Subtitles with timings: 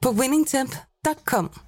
[0.00, 1.67] på winningtemp.com.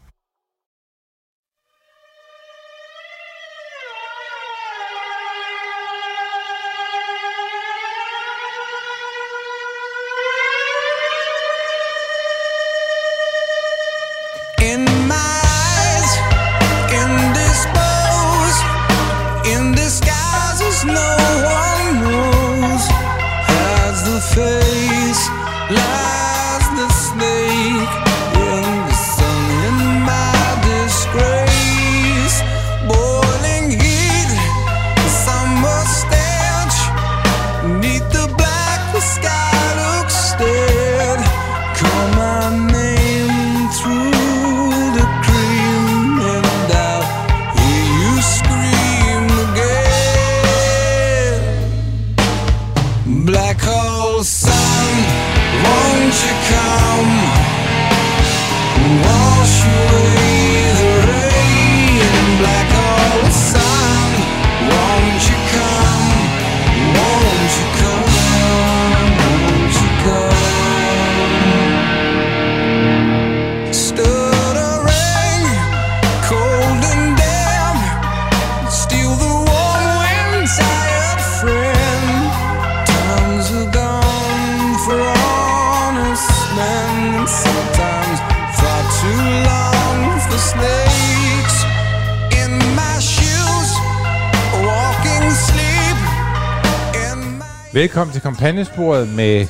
[97.81, 99.47] Velkommen til kampagnesporet med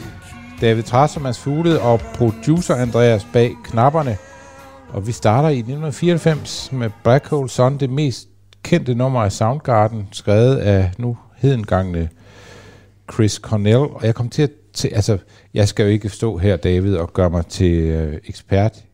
[0.60, 4.16] David Trassermans Fuglede og producer Andreas bag knapperne.
[4.88, 8.28] Og vi starter i 1994 med Black Hole Sun, det mest
[8.62, 12.08] kendte nummer af Soundgarden, skrevet af nu hedengangne
[13.12, 13.76] Chris Cornell.
[13.76, 15.18] Og jeg kom til at til, altså,
[15.54, 18.84] jeg skal jo ikke stå her, David, og gøre mig til øh, ekspert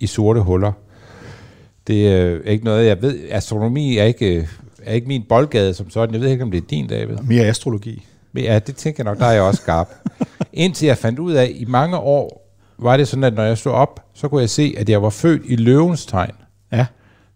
[0.00, 0.72] i sorte huller.
[1.86, 3.20] Det øh, er ikke noget, jeg ved.
[3.30, 4.46] Astronomi er ikke, øh,
[4.82, 6.14] er ikke min boldgade som sådan.
[6.14, 7.16] Jeg ved ikke, om det er din, David.
[7.16, 8.04] Mere astrologi.
[8.34, 9.88] Men ja, det tænker jeg nok, der er jeg også skarp.
[10.52, 13.58] Indtil jeg fandt ud af, at i mange år var det sådan, at når jeg
[13.58, 16.32] stod op, så kunne jeg se, at jeg var født i løvens tegn.
[16.72, 16.86] Ja.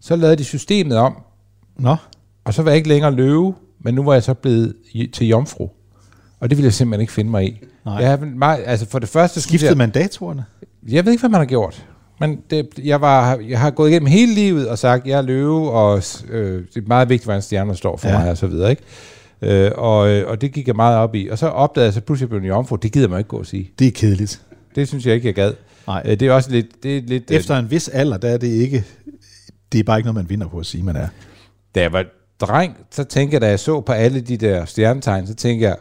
[0.00, 1.16] Så lavede de systemet om,
[1.76, 1.96] Nå,
[2.44, 4.74] og så var jeg ikke længere løve, men nu var jeg så blevet
[5.12, 5.68] til jomfru.
[6.40, 7.60] Og det ville jeg simpelthen ikke finde mig i.
[7.84, 7.94] Nej.
[7.94, 9.40] Jeg, meget, altså for det første...
[9.40, 10.44] skiftede jeg, man datorerne?
[10.88, 11.86] Jeg ved ikke, hvad man har gjort.
[12.20, 15.70] Men det, jeg, var, jeg har gået igennem hele livet og sagt, jeg er løve,
[15.70, 18.18] og øh, det er meget vigtigt, hvordan stjerner står for ja.
[18.18, 18.70] mig, og så videre.
[18.70, 18.82] Ikke?
[19.42, 21.28] Øh, og, øh, og det gik jeg meget op i.
[21.28, 22.76] Og så opdagede jeg så pludselig, at jeg blev en jomfru.
[22.76, 23.70] Det gider man ikke gå og sige.
[23.78, 24.42] Det er kedeligt.
[24.74, 25.52] Det synes jeg ikke, jeg gad.
[25.86, 26.02] Nej.
[26.04, 26.66] Øh, det er også lidt...
[26.82, 28.84] Det er lidt Efter en vis alder, der er det ikke...
[29.72, 31.08] Det er bare ikke noget, man vinder på at sige, man er.
[31.74, 32.04] da jeg var
[32.40, 35.76] dreng, så tænkte jeg, da jeg så på alle de der stjernetegn, så tænkte jeg,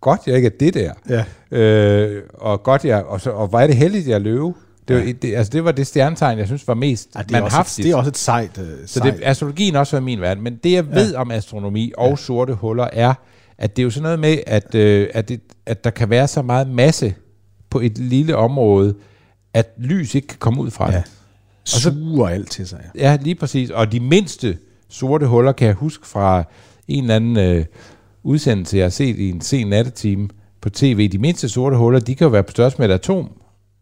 [0.00, 0.92] godt jeg ikke er det der.
[1.08, 1.24] Ja.
[1.58, 4.54] Øh, og godt jeg, og, så, og hvor er det heldigt, jeg er løve.
[4.88, 7.40] Det, var, det, altså, det var det stjernetegn, jeg synes var mest Ja, det, er
[7.42, 7.84] også et, manhaftigt.
[7.86, 8.58] det er også et sejt...
[8.58, 10.44] Uh, Så det, astrologien også var min verden.
[10.44, 11.20] Men det, jeg ved Ja.
[11.20, 12.16] om astronomi og ja.
[12.16, 13.14] sorte huller, er,
[13.58, 16.28] at det er jo sådan noget med, at, øh, at, det, at der kan være
[16.28, 17.14] så meget masse
[17.70, 18.94] på et lille område,
[19.54, 20.96] at lys ikke kan komme ud fra Ja.
[20.96, 21.04] det.
[21.64, 22.80] suger alt til sig.
[22.94, 23.10] Ja.
[23.10, 23.70] Ja, lige præcis.
[23.70, 24.58] Og de mindste
[24.88, 26.44] sorte huller kan jeg huske fra
[26.88, 27.64] en eller anden øh,
[28.22, 30.28] udsendelse, jeg har set i en sen nattetime
[30.60, 31.08] på tv.
[31.12, 33.30] De mindste sorte huller, de kan jo være på størrelse med et atom.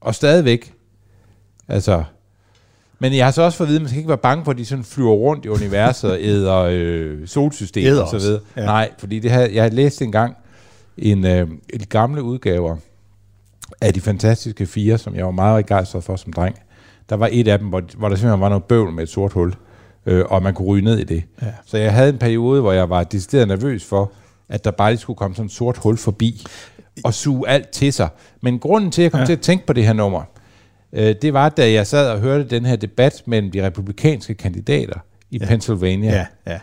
[0.01, 0.73] Og stadigvæk.
[1.73, 2.05] Altså...
[2.99, 4.51] Men jeg har så også fået at vide, at man skal ikke være bange for,
[4.51, 8.41] at de sådan flyver rundt i universet og æder øh, solsystemet Æder og så videre.
[8.57, 8.65] Ja.
[8.65, 10.37] Nej, fordi det her, jeg har læst engang
[10.99, 12.77] en, øh, en gamle udgaver
[13.81, 16.57] af de fantastiske fire, som jeg var meget begejstret for som dreng.
[17.09, 19.33] Der var et af dem, hvor, hvor der simpelthen var noget bøvl med et sort
[19.33, 19.55] hul,
[20.07, 21.23] øh, og man kunne ryge ned i det.
[21.43, 21.47] Ja.
[21.67, 24.13] Så jeg havde en periode, hvor jeg var decideret nervøs for,
[24.49, 26.45] at der bare lige skulle komme sådan et sort hul forbi
[27.05, 28.09] og suge alt til sig.
[28.41, 29.27] Men grunden til, at jeg kom ja.
[29.27, 30.23] til at tænke på det her nummer,
[30.93, 34.99] øh, det var, da jeg sad og hørte den her debat mellem de republikanske kandidater
[35.31, 35.47] i ja.
[35.47, 36.59] Pennsylvania, ja, ja.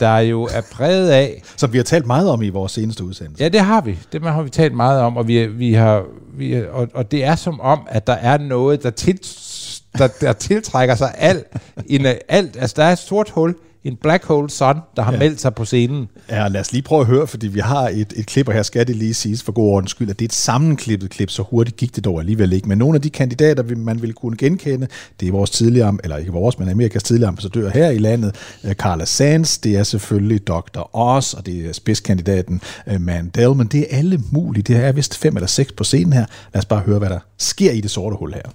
[0.00, 3.42] der jo er præget af, Som vi har talt meget om i vores seneste udsendelse.
[3.42, 3.98] Ja, det har vi.
[4.12, 6.04] Det har vi talt meget om, og, vi, vi har,
[6.34, 9.18] vi, og, og det er som om, at der er noget, der, til,
[9.98, 11.46] der, der tiltrækker sig alt,
[11.86, 12.56] en, alt.
[12.56, 13.54] Altså, der er et sort hul
[13.84, 15.18] en Black Hole Sun, der har ja.
[15.18, 16.08] meldt sig på scenen.
[16.30, 18.62] Ja, lad os lige prøve at høre, fordi vi har et, et klip, og her
[18.62, 21.42] skal det lige siges for god ordens skyld, at det er et sammenklippet klip, så
[21.42, 22.68] hurtigt gik det dog alligevel ikke.
[22.68, 24.88] Men nogle af de kandidater, man ville kunne genkende,
[25.20, 28.34] det er vores tidligere, eller ikke vores, men Amerikas tidligere ambassadør her i landet,
[28.64, 30.96] øh, Carla Sands, det er selvfølgelig Dr.
[30.96, 34.62] Oz, og det er spidskandidaten øh, Mandel, men det er alle mulige.
[34.62, 36.26] Det er vist fem eller seks på scenen her.
[36.54, 38.50] Lad os bare høre, hvad der sker i det sorte hul her.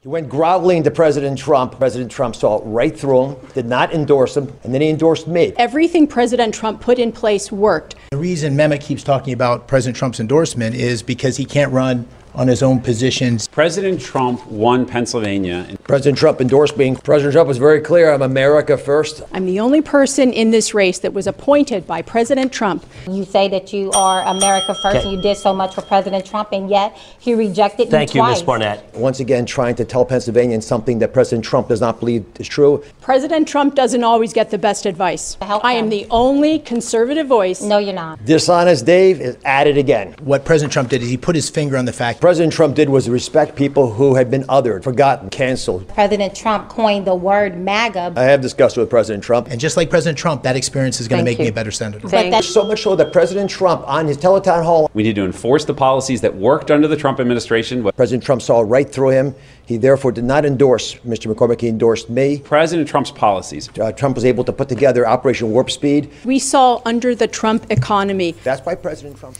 [0.00, 1.76] He went groveling to President Trump.
[1.76, 5.52] President Trump saw right through him, did not endorse him, and then he endorsed me.
[5.56, 7.96] Everything President Trump put in place worked.
[8.12, 12.06] The reason Mehmet keeps talking about President Trump's endorsement is because he can't run
[12.38, 13.48] on his own positions.
[13.48, 15.66] President Trump won Pennsylvania.
[15.68, 16.94] and President Trump endorsed me.
[16.94, 19.22] President Trump was very clear I'm America first.
[19.32, 22.86] I'm the only person in this race that was appointed by President Trump.
[23.10, 26.50] You say that you are America first and you did so much for President Trump,
[26.52, 27.90] and yet he rejected you.
[27.90, 28.38] Thank you you, twice.
[28.38, 28.42] Ms.
[28.44, 28.94] Barnett.
[28.94, 32.84] Once again, trying to tell Pennsylvanians something that President Trump does not believe is true.
[33.00, 35.36] President Trump doesn't always get the best advice.
[35.42, 37.62] Help I am the only conservative voice.
[37.62, 38.24] No, you're not.
[38.24, 40.14] Dishonest Dave is at it again.
[40.20, 42.90] What President Trump did is he put his finger on the fact President Trump did
[42.90, 45.88] was respect people who had been othered, forgotten, canceled.
[45.88, 48.12] President Trump coined the word MAGA.
[48.16, 49.48] I have discussed it with President Trump.
[49.48, 51.70] and just like President Trump, that experience is going to Thank make me a better
[51.70, 52.06] senator.
[52.06, 55.24] But that So much so that President Trump, on his teletown hall, We need to
[55.24, 57.82] enforce the policies that worked under the Trump administration.
[57.96, 59.34] President Trump saw right through him.
[59.64, 61.34] He therefore did not endorse Mr.
[61.34, 61.62] McCormick.
[61.62, 62.40] He endorsed me.
[62.40, 66.10] President Trump's policies Uh, Trump was able to put together Operation Warp Speed.
[66.26, 69.38] We saw under the Trump economy That's why President Trump.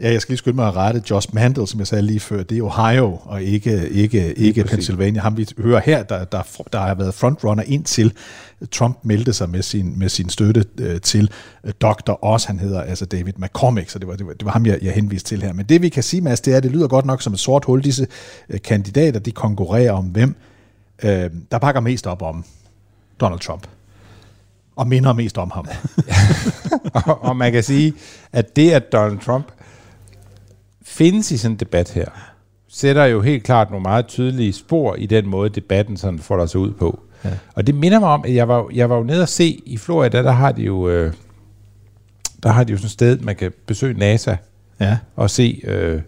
[0.00, 1.02] Ja, jeg skal lige skynde mig at rette.
[1.10, 5.20] Josh Mandel, som jeg sagde lige før, det er Ohio, og ikke, ikke, ikke Pennsylvania.
[5.22, 8.12] Ham vi hører her, der, der, der har været frontrunner indtil
[8.72, 11.30] Trump meldte sig med sin, med sin støtte øh, til
[11.64, 12.24] øh, Dr.
[12.24, 14.78] Oz, han hedder altså David McCormick, så det var, det var, det var ham, jeg,
[14.82, 15.52] jeg henviste til her.
[15.52, 17.38] Men det vi kan sige, Mads, det er, at det lyder godt nok som et
[17.38, 17.84] sort hul.
[17.84, 18.06] Disse
[18.48, 20.36] øh, kandidater, de konkurrerer om hvem,
[21.02, 22.44] øh, der bakker mest op om
[23.20, 23.66] Donald Trump.
[24.76, 25.68] Og minder mest om ham.
[27.06, 27.94] og, og man kan sige,
[28.32, 29.46] at det, at Donald Trump
[30.96, 32.06] findes i sådan en debat her,
[32.68, 36.60] sætter jo helt klart nogle meget tydelige spor i den måde, debatten sådan folder sig
[36.60, 37.00] ud på.
[37.24, 37.30] Ja.
[37.54, 39.76] Og det minder mig om, at jeg var, jeg var jo nede og se i
[39.76, 41.12] Florida, der har de jo, øh,
[42.42, 44.36] der har de jo sådan et sted, man kan besøge NASA
[44.80, 44.98] Ja.
[45.16, 46.00] og se øh,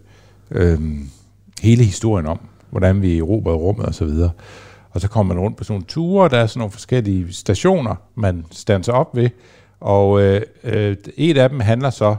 [0.51, 0.81] øh,
[1.63, 4.31] hele historien om, hvordan vi erobrede rummet og så videre.
[4.91, 7.95] Og så kommer man rundt på sådan nogle ture, der er sådan nogle forskellige stationer,
[8.15, 9.31] man standser op ved,
[9.81, 12.17] og øh, øh, et af dem handler så,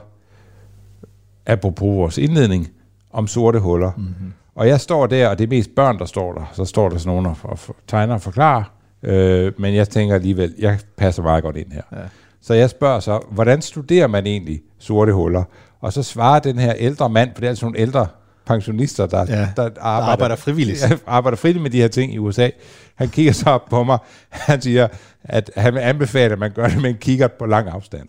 [1.49, 2.67] apropos vores indledning,
[3.11, 3.91] om sorte huller.
[3.97, 4.33] Mm-hmm.
[4.55, 6.51] Og jeg står der, og det er mest børn, der står der.
[6.53, 8.63] Så står der sådan nogen og, tegner og forklarer.
[9.03, 11.81] Øh, men jeg tænker alligevel, jeg passer meget godt ind her.
[11.91, 11.97] Ja.
[12.41, 15.43] Så jeg spørger så, hvordan studerer man egentlig sorte huller?
[15.81, 18.07] Og så svarer den her ældre mand, for det er altså nogle ældre
[18.45, 20.81] pensionister, der, Ja, der, der arbejder frivilligt.
[20.89, 22.49] Ja, arbejder frivilligt med de her ting i USA.
[22.95, 23.97] Han kigger så op på mig.
[24.29, 24.87] Han siger,
[25.23, 28.07] at han vil anbefale, at man gør det med en kikkert på lang afstand.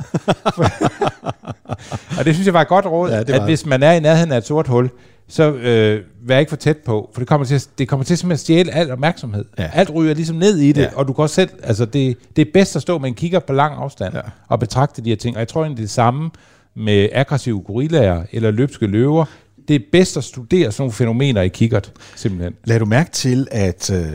[2.18, 3.42] og det synes jeg var et godt råd, Ja, at det.
[3.44, 4.90] hvis man er i nærheden af et sort hul,
[5.28, 8.18] så øh, vær ikke for tæt på, for det kommer til, at- det kommer til
[8.18, 9.44] simpelthen at stjæle al opmærksomhed.
[9.58, 9.70] Ja.
[9.74, 10.88] Alt ryger ligesom ned i det, Ja.
[10.94, 13.38] og du kan også selv, altså det, det er bedst at stå med en kigger
[13.38, 14.20] på lang afstand Ja.
[14.48, 15.36] og betragte de her ting.
[15.36, 16.30] Og jeg tror egentlig det er samme
[16.76, 19.24] med aggressive gorillaer eller løbske løver.
[19.68, 22.54] Det er bedst at studere sådan nogle fænomener i kikkert, simpelthen.
[22.64, 24.12] Lad du mærke til, at øh,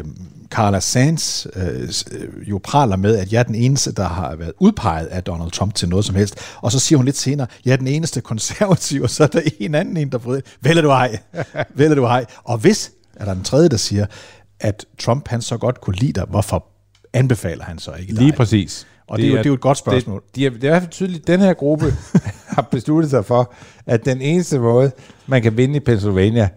[0.50, 1.81] Carla Sands øh,
[2.12, 5.51] øh, jo praler med, at jeg er den eneste, der har været udpeget af Donald
[5.51, 6.36] Trump til noget som helst.
[6.62, 9.42] Og så siger hun lidt senere, jeg er den eneste konservativ, og så er der
[9.59, 11.18] en anden en, der får Vælger du ej?
[11.75, 12.25] Vælger du ej?
[12.44, 14.06] Og hvis, er der en tredje, der siger,
[14.59, 16.65] at Trump han så godt kunne lide dig, hvorfor
[17.13, 18.22] anbefaler han så ikke dig?
[18.22, 18.88] Lige præcis.
[19.08, 20.22] Og det er jo- det er jo et godt spørgsmål.
[20.27, 21.86] Det, de er, det er i hvert fald tydeligt, at den her gruppe
[22.55, 23.53] har besluttet sig for,
[23.86, 24.91] at den eneste måde,
[25.27, 26.50] man kan vinde i Pennsylvania,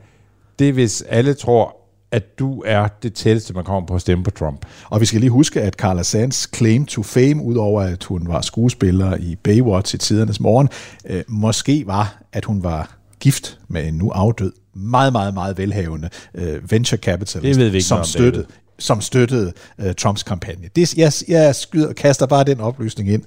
[0.58, 1.76] det er, hvis alle tror,
[2.10, 4.66] at du er det tætteste, man kommer på at stemme på Trump.
[4.90, 8.40] Og vi skal lige huske, at Carla Sands claim to fame, udover at hun var
[8.40, 10.68] skuespiller i Baywatch i tidernes morgen,
[11.06, 16.08] øh, måske var, at hun var gift med en nu afdød, meget, meget, meget velhavende
[16.34, 18.46] øh, venture capitalist, Det ved som støttede,
[18.78, 20.68] som støttede øh, Trumps kampagne.
[20.76, 23.22] Det, jeg, jeg skyder, kaster bare den oplysning ind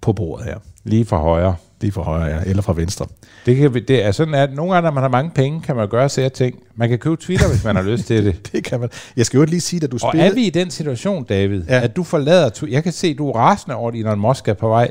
[0.00, 0.58] på bordet her.
[0.84, 1.56] Lige fra højre.
[1.82, 3.06] Lige fra højre, ja, eller fra venstre.
[3.46, 5.88] Det, kan, det er sådan, at nogle gange, når man har mange penge, kan man
[5.88, 6.58] gøre sære ting.
[6.76, 8.36] Man kan købe Twitter, hvis man har lyst til det.
[8.52, 8.88] Det kan man.
[9.16, 10.30] Jeg skal jo lige sige, at du Og spillede...
[10.30, 11.80] er vi i den situation, David, Ja.
[11.80, 12.50] at du forlader...
[12.50, 14.90] Twi- Jeg kan se, at du er rasende over, at Elon Musk er på vej.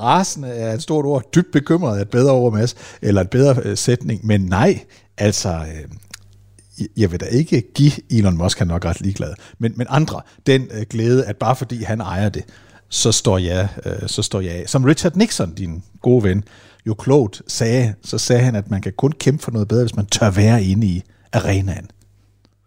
[0.00, 3.56] rasende er et stort ord, dybt bekymret er et bedre ord, Mads, eller et bedre
[3.64, 4.80] øh, sætning, men nej,
[5.18, 9.86] altså, øh, jeg vil da ikke give Elon Musk, han nok ret ligeglad, men, men
[9.90, 12.42] andre, den øh, glæde, at bare fordi han ejer det,
[12.88, 14.64] så står jeg, øh, så står jeg af.
[14.66, 16.44] Som Richard Nixon, din gode ven,
[16.86, 19.96] jo klogt sagde, så sagde han, at man kan kun kæmpe for noget bedre, hvis
[19.96, 21.02] man tør være inde i
[21.32, 21.90] arenaen.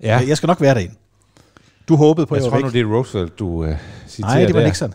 [0.04, 0.22] Ja.
[0.28, 0.94] Jeg skal nok være derinde.
[1.88, 3.68] Du håbede på, at Jeg jeg tror nu, det er Roosevelt, du uh,
[4.08, 4.68] citerer Nej, det var der.
[4.68, 4.94] Nixon.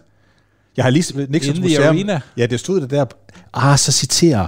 [0.76, 1.96] Jeg har lige Nixons In the museum.
[1.96, 2.20] arena?
[2.36, 3.04] Ja, det stod det der.
[3.54, 4.46] Ah, så citerer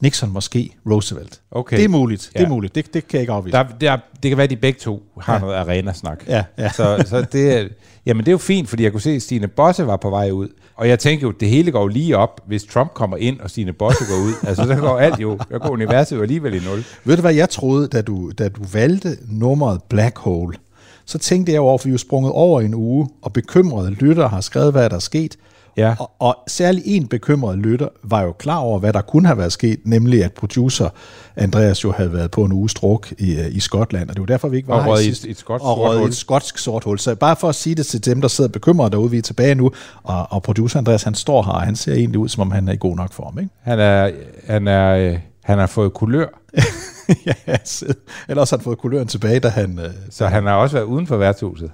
[0.00, 1.40] Nixon måske Roosevelt.
[1.50, 1.76] Okay.
[1.76, 2.30] Det er muligt.
[2.32, 2.48] Det er Ja.
[2.48, 2.74] muligt.
[2.74, 3.56] Det, det kan jeg ikke afvise.
[3.56, 5.38] Der, der, det kan være, at de begge to har Ja.
[5.38, 5.40] ja.
[5.44, 6.24] noget arena-snak.
[6.28, 6.72] Ja, ja.
[6.72, 7.68] Så, så det,
[8.06, 10.30] jamen det er jo fint, fordi jeg kunne se, at Stine Bosse var på vej
[10.30, 10.48] ud.
[10.74, 13.72] Og jeg tænker jo, det hele går lige op, hvis Trump kommer ind, og Stine
[13.72, 14.32] Bosse går ud.
[14.48, 16.84] Altså, så går alt jo, der går universet jo alligevel i nul.
[17.04, 20.56] Ved du, hvad jeg troede, da du, da du valgte nummeret Black Hole?
[21.04, 24.28] Så tænkte jeg over, for vi er jo sprunget over en uge, og bekymrede lytter
[24.28, 25.36] har skrevet, hvad der er sket.
[25.76, 25.94] Ja.
[25.98, 29.52] Og, og særlig en bekymret lytter var jo klar over, hvad der kunne have været
[29.52, 30.88] sket, nemlig at producer
[31.36, 34.26] Andreas jo havde været på en uge struk i, øh, i Skotland, og det var
[34.26, 35.24] derfor, vi ikke var Og her i sidst.
[35.24, 36.98] et- et skotsk og sort røget et skotsk sort hul.
[36.98, 39.54] Så bare for at sige det til dem, der sidder bekymrede derude, vi er tilbage
[39.54, 39.70] nu,
[40.02, 42.68] og, og producer Andreas, han står her, og han ser egentlig ud, som om han
[42.68, 43.50] er i god nok form, ikke?
[43.62, 44.10] Han er,
[44.46, 46.26] han er, øh, han har fået kulør,
[47.26, 47.94] ja, så-
[48.28, 49.78] ellers har han fået kuløren tilbage, da han...
[49.78, 51.70] Øh, så han har også været uden for værtshuset.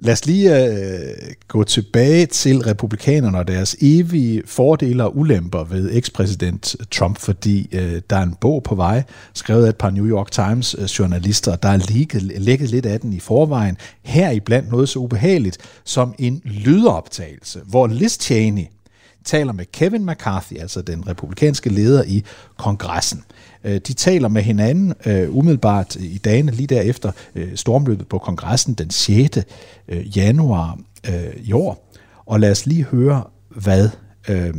[0.00, 1.16] Lad os lige øh,
[1.48, 8.02] gå tilbage til republikanerne og deres evige fordele og ulemper ved ekspræsident Trump, fordi øh,
[8.10, 9.02] der er en bog på vej,
[9.34, 13.00] skrevet af et par New York Times øh, journalister, der er lækket lægget lidt af
[13.00, 13.76] den i forvejen.
[14.02, 18.64] Her iblandt noget så ubehageligt som en lydoptagelse, hvor Liz Cheney
[19.24, 22.24] taler med Kevin McCarthy, altså den republikanske leder i
[22.56, 23.24] kongressen.
[23.68, 28.74] Øh, De taler med hinanden øh, umiddelbart i dagene lige derefter øh, stormløbet på kongressen
[28.74, 29.38] den 6.
[29.88, 31.92] øh, januar øh, i år.
[32.26, 33.90] Og lad os lige høre, hvad,
[34.28, 34.54] øh,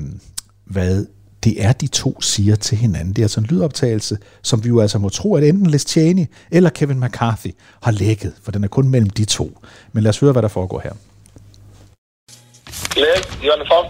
[0.66, 1.06] hvad
[1.44, 3.10] det er, de to siger til hinanden.
[3.14, 6.26] Det er altså en lydoptagelse, som vi jo altså må tro, at enten Liz Cheney
[6.52, 7.52] eller Kevin McCarthy
[7.84, 9.60] har lækket, for den er kun mellem de to.
[9.94, 10.94] Men lad os høre, hvad der foregår her.
[12.96, 13.90] Liz, you on the phone?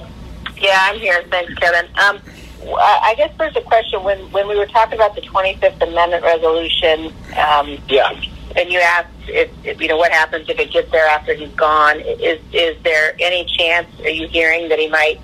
[0.66, 1.20] Yeah, I'm here.
[1.32, 1.86] Thanks, Kevin.
[2.06, 2.16] Um,
[2.64, 6.24] I I guess there's a question when when we were talking about the 25th Amendment
[6.24, 7.14] resolution.
[7.38, 8.10] Um, Yeah.
[8.56, 11.54] And you asked if, if you know what happens if it gets there after he's
[11.54, 12.00] gone.
[12.00, 13.88] Is is there any chance?
[14.02, 15.22] Are you hearing that he might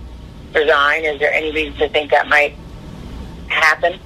[0.54, 1.06] resign?
[1.06, 2.56] Is there any reason to think that might
[3.48, 4.00] happen?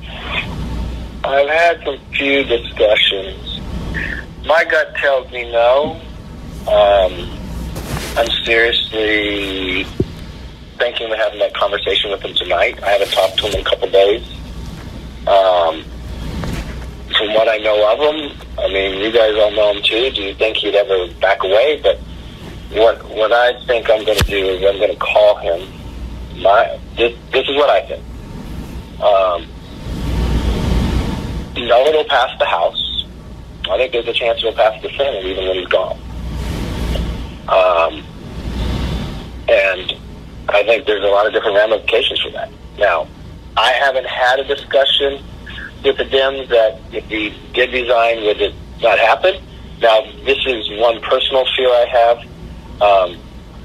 [1.23, 3.59] I've had some few discussions.
[4.45, 5.99] My gut tells me no.
[6.67, 7.37] Um,
[8.15, 9.85] I'm seriously
[10.79, 12.81] thinking of having that conversation with him tonight.
[12.83, 14.23] I haven't talked to him in a couple days.
[15.27, 15.83] Um,
[17.17, 20.09] from what I know of him, I mean, you guys all know him too.
[20.11, 21.79] Do you think he'd ever back away?
[21.83, 21.99] But
[22.71, 25.67] what what I think I'm going to do is I'm going to call him.
[26.41, 28.03] My this this is what I think.
[29.01, 29.47] Um,
[31.67, 33.05] no, it'll pass the House.
[33.69, 35.99] I think there's a chance it'll pass the Senate even when he's gone.
[37.49, 38.03] Um,
[39.47, 39.98] and
[40.55, 42.49] I think there's a lot of different ramifications for that.
[42.77, 43.07] Now,
[43.57, 45.23] I haven't had a discussion
[45.83, 49.41] with the Dems that if he did resign, would it not happen?
[49.81, 52.17] Now, this is one personal fear I have.
[52.81, 53.17] Um,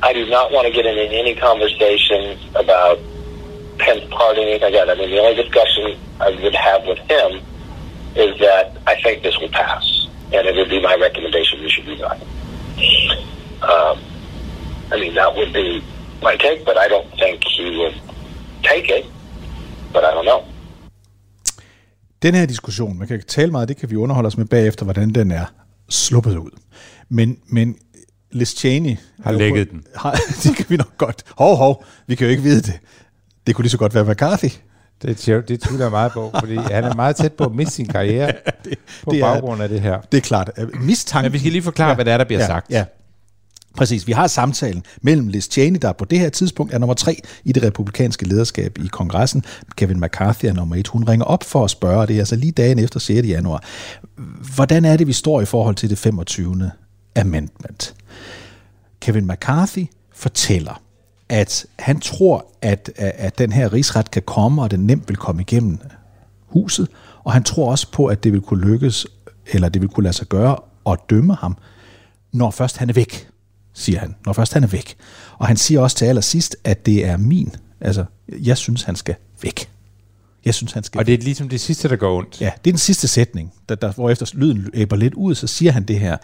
[0.02, 2.98] I do not want to get into any conversations about
[3.78, 4.90] Pence parting, anything like that.
[4.90, 7.40] I mean, the only discussion I would have with him
[8.14, 11.86] is that I think this will pass, and it would be my recommendation you should
[11.86, 12.20] resign.
[13.62, 13.98] Um,
[14.92, 15.82] I mean, that would be
[16.22, 17.94] my take, but I don't think he would
[18.62, 19.04] take it.
[19.92, 20.40] But I don't know.
[22.22, 25.10] Den her diskussion, man kan tale meget, det kan vi underholde os med bagefter, hvordan
[25.10, 25.44] den er
[25.88, 26.50] sluppet ud.
[27.08, 27.76] Men, men
[28.32, 28.96] Liz Cheney...
[29.24, 29.84] Har på- den.
[29.96, 31.22] Har, det kan vi nok godt.
[31.38, 32.78] Hov, hov, vi kan jo ikke vide det.
[33.46, 34.48] Det kunne lige så godt være McCarthy.
[35.02, 37.86] Det, det tvivler jeg meget på, fordi han er meget tæt på at miste sin
[37.88, 38.26] karriere
[38.64, 40.00] det, på det det er- baggrund af det her.
[40.00, 40.50] Det er klart.
[40.80, 42.70] Mistanken, Men vi skal lige forklare, hvad det er, der bliver ja, sagt.
[42.70, 42.84] Ja,
[43.76, 44.06] Præcis.
[44.06, 47.52] Vi har samtalen mellem Liz Cheney, der på det her tidspunkt er nummer tre i
[47.52, 49.44] det republikanske lederskab i kongressen.
[49.76, 50.88] Kevin McCarthy er nummer et.
[50.88, 53.28] Hun ringer op for at spørge, det er altså lige dagen efter 6.
[53.28, 53.64] januar.
[54.54, 56.70] Hvordan er det, vi står i forhold til det 25.
[57.16, 57.94] amendment?
[59.00, 60.82] Kevin McCarthy fortæller,
[61.28, 65.42] at han tror, at, at den her rigsret kan komme, og den nemt vil komme
[65.42, 65.78] igennem
[66.46, 66.88] huset,
[67.24, 69.06] og han tror også på, at det vil kunne lykkes,
[69.52, 71.56] eller det vil kunne lade sig gøre at dømme ham,
[72.32, 73.28] når først han er væk,
[73.74, 74.14] siger han.
[74.26, 74.96] Når først han er væk.
[75.38, 77.56] Og han siger også til allersidst, at det er min.
[77.80, 79.68] Altså, jeg synes, han skal væk.
[80.44, 82.40] Jeg synes, han skal Og det er ligesom det sidste, der går ondt.
[82.40, 85.46] Ja, det er den sidste sætning, der, der, hvor efter lyden æber lidt ud, så
[85.46, 86.16] siger han det her,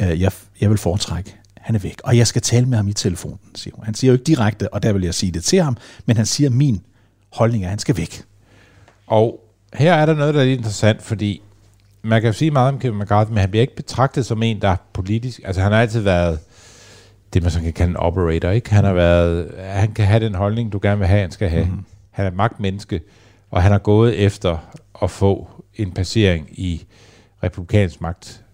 [0.00, 2.92] øh, jeg, jeg vil foretrække, han er væk, og jeg skal tale med ham i
[2.92, 3.84] telefonen, siger hun.
[3.84, 6.26] Han siger jo ikke direkte, og der vil jeg sige det til ham, men han
[6.26, 6.80] siger, min
[7.32, 8.22] holdning er, at han skal væk.
[9.06, 9.40] Og
[9.74, 11.42] her er der noget, der er lidt interessant, fordi
[12.02, 14.60] man kan jo sige meget om Kevin McCarthy, men han bliver ikke betragtet som en,
[14.60, 15.40] der er politisk.
[15.44, 16.38] Altså han har altid været
[17.32, 18.70] det, man så kan kalde en operator, ikke?
[18.70, 21.64] Han har været, han kan have den holdning, du gerne vil have, han skal have.
[21.64, 21.84] Mm.
[22.10, 23.00] Han er magtmenneske,
[23.50, 24.58] og han har gået efter
[25.02, 26.86] at få en placering i
[27.42, 28.44] republikansk magt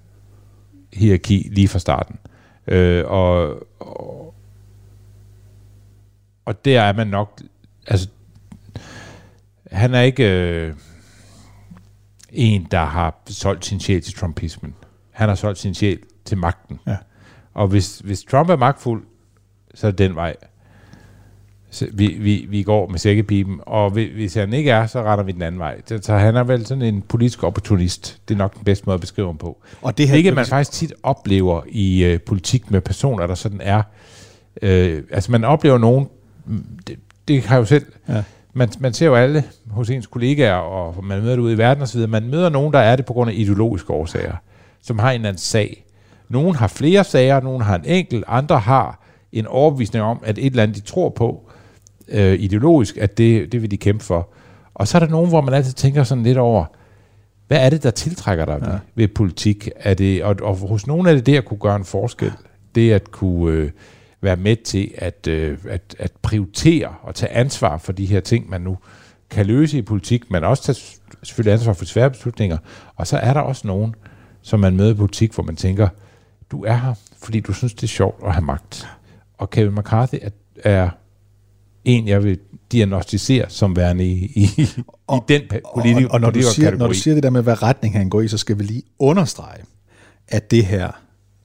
[0.92, 2.18] hierarki lige fra starten.
[2.66, 4.34] Øh, og, og,
[6.44, 7.42] og der er man nok,
[7.86, 8.08] altså,
[9.70, 10.74] han er ikke øh,
[12.32, 14.74] en, der har solgt sin sjæl til trumpismen.
[15.10, 16.80] Han har solgt sin sjæl til magten.
[16.86, 16.96] Ja.
[17.56, 19.02] Og hvis, hvis Trump er magtfuld,
[19.74, 20.36] så er det den vej,
[21.70, 23.60] så vi, vi, vi går med sækkepipen.
[23.66, 25.80] Og hvis, han ikke er, så retter vi den anden vej.
[25.86, 28.20] Så, så han er vel sådan en politisk opportunist.
[28.28, 29.62] Det er nok den bedste måde at beskrive ham på.
[29.82, 33.60] Og det her- Hvilket man faktisk tit oplever i øh, politik med personer, der sådan
[33.62, 33.82] er.
[34.62, 36.08] Øh, altså man oplever nogen,
[36.86, 36.96] det,
[37.28, 38.22] det har jeg jo selv, Ja.
[38.54, 41.82] man, man ser jo alle hos ens kollegaer, og man møder det ude i verden
[41.82, 44.36] osv., man møder nogen, der er det på grund af ideologiske årsager,
[44.82, 45.82] som har en eller anden sag.
[46.28, 49.00] Nogen har flere sager, nogen har en enkelt, andre har
[49.32, 51.50] en overbevisning om, at et eller andet, de tror på,
[52.08, 54.28] øh, ideologisk, at det, det vil de kæmpe for.
[54.74, 56.64] Og så er der nogen, hvor man altid tænker sådan lidt over,
[57.48, 58.70] hvad er det, der tiltrækker dig ja.
[58.70, 59.68] ved, ved politik?
[59.76, 62.32] Er det, og, og hos nogen er det det at kunne gøre en forskel.
[62.74, 63.70] Det at kunne øh,
[64.20, 68.50] være med til at, øh, at, at prioritere og tage ansvar for de her ting,
[68.50, 68.78] man nu
[69.30, 70.78] kan løse i politik, men også tage
[71.22, 72.58] selvfølgelig ansvar for svære beslutninger.
[72.96, 73.94] Og så er der også nogen,
[74.42, 75.88] som man møder i politik, hvor man tænker,
[76.50, 78.88] du er her, fordi du synes, det er sjovt at have magt.
[79.38, 80.90] Og Kevin McCarthy er, er
[81.84, 82.38] en, jeg vil
[82.72, 85.42] diagnostisere som værende i, i, i den
[85.74, 88.10] politik, og, og når, du siger, når du siger det der med, hvad retning han
[88.10, 89.64] går i, så skal vi lige understrege,
[90.28, 90.90] at det her,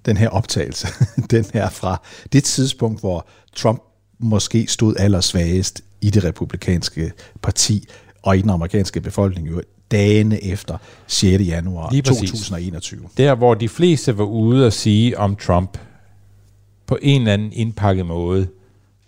[0.06, 0.88] den her optagelse,
[1.32, 2.02] den her fra
[2.34, 3.84] det tidspunkt, hvor Trump
[4.20, 7.88] måske stod allersvagest i det republikanske parti
[8.22, 11.44] og i den amerikanske befolkning, jo dagene efter 6.
[11.48, 12.30] januar Lige præcis.
[12.32, 13.02] 2021.
[13.18, 15.78] Der, hvor de fleste var ude og sige om Trump
[16.88, 18.48] på en eller anden indpakket måde,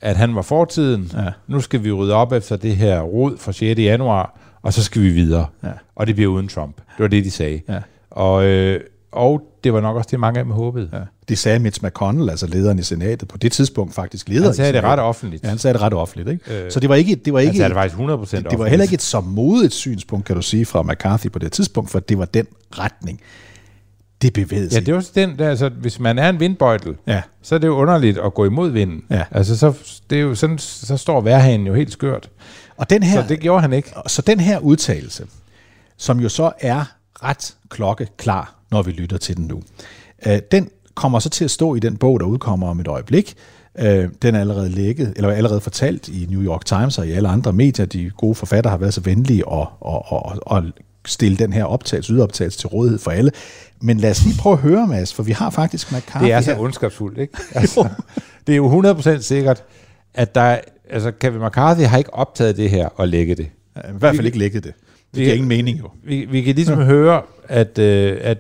[0.02, 1.30] at han var fortiden, Ja.
[1.48, 3.80] nu skal vi rydde op efter det her rod fra 6.
[3.80, 5.46] januar, og så skal vi videre.
[5.64, 5.72] Ja.
[5.96, 6.76] Og det bliver uden Trump.
[6.78, 7.62] Det var det, de sagde.
[7.70, 7.80] Ja.
[8.12, 8.80] Og, øh,
[9.14, 10.90] og det var nok også det, mange af dem håbede.
[10.94, 11.00] Ja.
[11.30, 14.74] Det sagde Mitch McConnell, altså lederen i senatet, på det tidspunkt faktisk leder Han sagde
[14.74, 15.44] det ret offentligt.
[15.44, 16.30] Ja, han sagde det ret offentligt.
[16.30, 16.66] Ikke?
[16.66, 18.12] Øh, så det var ikke, det var han ikke, sagde det faktisk 100% det, det
[18.34, 18.70] var offentligt.
[18.70, 22.00] heller ikke et så modigt synspunkt, kan du sige, fra McCarthy på det tidspunkt, for
[22.00, 22.48] det var den
[22.80, 23.22] retning,
[24.22, 24.86] det bevægede Ja, sig.
[24.86, 27.22] det er også den, der, altså, hvis man er en vindbøjtel, Ja.
[27.42, 29.04] så er det jo underligt at gå imod vinden.
[29.10, 29.24] Ja.
[29.32, 29.74] Altså, så,
[30.10, 32.30] det er jo sådan, så står værhanen jo helt skørt.
[32.78, 33.90] Og den her, Så det gjorde han ikke.
[34.08, 35.26] Så den her udtalelse,
[35.98, 36.84] som jo så er
[37.24, 39.62] ret klokkeklar, når vi lytter til den nu,
[40.28, 43.36] øh, den kommer så til at stå i den bog, der udkommer om et øjeblik.
[43.80, 47.30] Øh, den er allerede lækket, eller allerede fortalt i New York Times og i alle
[47.30, 47.86] andre medier.
[47.86, 50.02] De gode forfattere har været så venlige at, at,
[50.52, 50.64] at, at
[51.06, 53.32] stille den her optagelse, ydoptagelse til rådighed for alle.
[53.82, 56.42] Men lad os lige prøve at høre, Mads, for vi har faktisk McCarthy Det er
[56.42, 56.60] så her.
[56.60, 57.34] ondskabsfuldt, ikke?
[57.56, 57.88] Altså,
[58.48, 59.64] det er jo 100% sikkert,
[60.14, 60.58] at der,
[60.90, 63.50] altså Kevin McCarthy har ikke optaget det her og lægget det.
[63.76, 64.74] I hvert fald ikke lækket det.
[65.14, 65.90] Det Vi- giver ingen mening jo.
[66.04, 68.38] Vi, vi kan ligesom høre, at, øh, at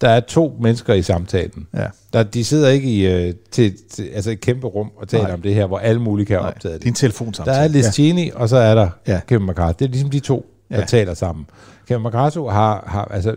[0.00, 1.66] der er to mennesker i samtalen.
[1.74, 1.86] Ja.
[2.12, 5.32] Der, de sidder ikke i øh, til, til, altså et kæmpe rum og taler Nej.
[5.34, 6.86] om det her, hvor alle mulige kan have Nej, optaget det er det.
[6.88, 7.56] en telefonsamtale.
[7.56, 8.30] Der er Liz Ja.
[8.34, 9.20] Og så er der Ja.
[9.28, 9.78] Kevin McCarthy.
[9.78, 10.84] Det er ligesom de to, der Ja.
[10.86, 11.46] taler sammen.
[11.88, 13.36] Kevin McCarthy har, har altså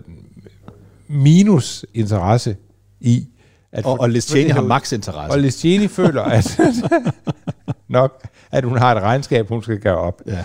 [1.07, 2.55] minus interesse
[3.01, 3.27] i...
[3.71, 5.37] At Og, og for det Cheney har max interesse.
[5.47, 6.59] Og Cheney føler, at
[7.89, 10.21] nok, at hun har et regnskab, hun skal gøre op.
[10.27, 10.43] Ja.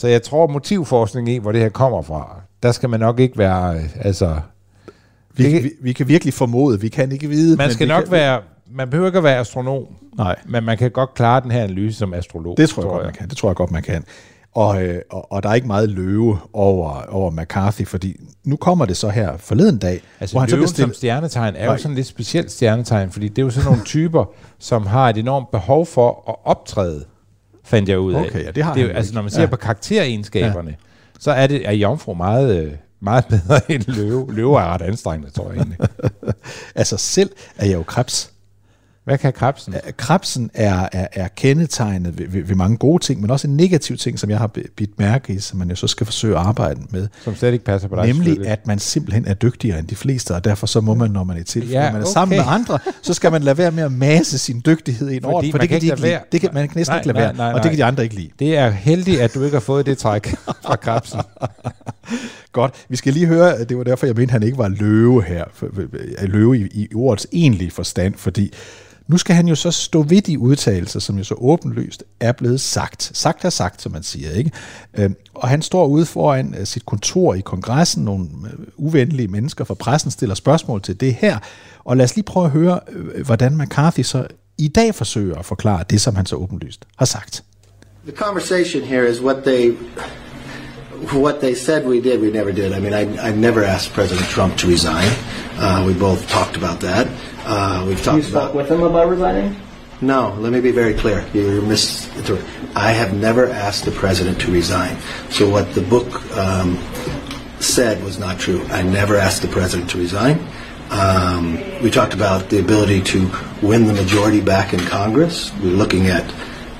[0.00, 3.38] Så jeg tror, motivforskning i, hvor det her kommer fra, der skal man nok ikke
[3.38, 4.36] være, øh, altså...
[5.34, 7.56] Vi, Det kan- vi, vi kan virkelig formode, vi kan ikke vide.
[7.56, 9.84] Man skal nok kan, være, man behøver ikke at være astronom,
[10.18, 12.56] Nej, men man kan godt klare den her analyse som astrolog.
[12.56, 13.28] det tror jeg, godt, man kan.
[13.28, 14.04] Det tror jeg godt, man kan.
[14.54, 18.84] Og, øh, og, og der er ikke meget løve over, over McCarthy, fordi nu kommer
[18.84, 20.94] det så her forleden dag, Altså hvor han så løven bliver stillet...
[20.94, 24.24] som stjernetegn er jo sådan lidt specielt stjernetegn, fordi det er jo sådan nogle typer,
[24.58, 27.04] som har et enormt behov for at optræde,
[27.68, 28.20] fandt jeg ud af.
[28.20, 29.46] Okay, ja, det har det jo- Altså når man ser Ja.
[29.46, 30.76] på karakteregenskaberne,
[31.20, 34.34] så er det er jomfru meget, øh, meget bedre end løve.
[34.34, 35.78] Løve er ret anstrengende, tror jeg egentlig.
[36.74, 38.32] Altså selv er jeg jo krebs.
[39.08, 39.74] Hvad kan krebsen?
[39.96, 43.96] Krebsen er, er, er kendetegnet ved, ved, ved mange gode ting, men også en negativ
[43.96, 46.80] ting, som jeg har bidt mærke i, som man jo så skal forsøge at arbejde
[46.90, 47.08] med.
[47.24, 48.06] Som slet ikke passer på dig.
[48.06, 51.24] Nemlig, at man simpelthen er dygtigere end de fleste, og derfor så må man, når
[51.24, 52.46] man er til, Ja, når man er sammen okay.
[52.48, 55.58] med andre, så skal man lade være med at masse sin dygtighed ind over, for
[55.58, 56.20] det kan de ikke lide.
[56.32, 57.62] Det kan, man kan næsten Nej, ikke lade nej, være, nej, og nej.
[57.62, 58.30] det kan de andre ikke lide.
[58.38, 60.28] Det er heldigt, at du ikke har fået det træk
[60.64, 61.20] fra krebsen.
[62.52, 65.22] Godt, vi skal lige høre, det var derfor, jeg mente, at han ikke var løve
[65.22, 65.44] her,
[66.26, 68.52] løve i, i ordets egentlige forstand, fordi
[69.08, 72.60] nu skal han jo så stå ved de udtalelser, som jo så åbenlyst er blevet
[72.60, 73.10] sagt.
[73.14, 74.50] Sagt er sagt, som man siger, ikke?
[74.98, 79.64] Øhm, og han står ude foran øh, sit kontor i kongressen, nogle øh, uvenlige mennesker
[79.64, 81.38] fra pressen stiller spørgsmål til det her,
[81.84, 84.26] og lad os lige prøve at høre, øh, hvordan McCarthy så
[84.58, 87.44] i dag forsøger at forklare det, som han så åbenlyst har sagt.
[88.06, 89.76] The conversation here is what they
[91.12, 92.72] what they said we did, we never did.
[92.72, 95.08] I mean, I, I never asked President Trump to resign.
[95.56, 97.06] Uh, we both talked about that.
[97.44, 98.54] Uh, we've talked You spoke about.
[98.54, 99.56] with him about resigning?
[100.00, 101.26] No, let me be very clear.
[101.34, 102.08] You're mis-
[102.76, 104.96] I have never asked the president to resign.
[105.30, 106.78] So what the book um,
[107.58, 108.62] said was not true.
[108.66, 110.38] I never asked the president to resign.
[110.90, 113.30] Um, we talked about the ability to
[113.60, 115.52] win the majority back in Congress.
[115.56, 116.24] We're looking at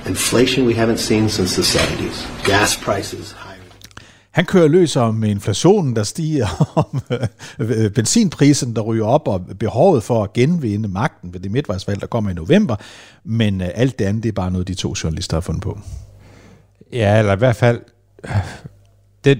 [0.05, 3.33] inflation we haven't seen since the 70s, gas prices.
[4.31, 6.47] Han kører løs om inflationen, der stiger,
[6.91, 7.01] om
[7.59, 12.07] øh, benzinprisen, der ryger op, og behovet for at genvinde magten ved det midtvejsvalg, der
[12.07, 12.75] kommer i november.
[13.23, 15.79] Men øh, alt det andet, det er bare noget, de to journalister har fundet på.
[16.93, 17.81] Ja, eller i hvert fald,
[19.23, 19.39] det,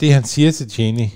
[0.00, 1.06] det han siger til Cheney,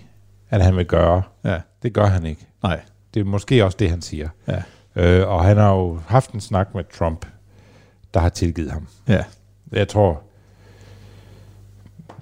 [0.51, 1.61] at han vil gøre, ja.
[1.83, 2.47] det gør han ikke.
[2.63, 2.81] Nej.
[3.15, 4.29] Det er måske også det, han siger.
[4.49, 4.63] Ja.
[4.97, 7.27] Øh, og han har jo haft en snak med Trump,
[8.15, 8.87] der har tilgivet ham.
[9.09, 9.25] Ja.
[9.73, 10.23] Jeg tror,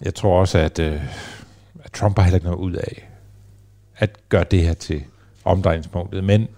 [0.03, 1.01] jeg tror også, at, øh,
[1.85, 3.09] at Trump har heller ikke noget ud af
[3.97, 5.03] at gøre det her til
[5.45, 6.25] omdrejningspunktet.
[6.25, 6.49] Men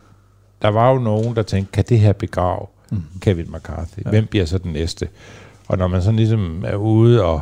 [0.63, 3.03] der var jo nogen, der tænkte, kan det her begrave mm.
[3.21, 4.05] Kevin McCarthy?
[4.05, 4.11] Ja.
[4.11, 5.09] Hvem bliver så den næste?
[5.69, 7.41] Og når man sådan ligesom er ude og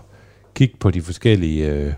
[0.54, 1.92] kigge på de forskellige øh,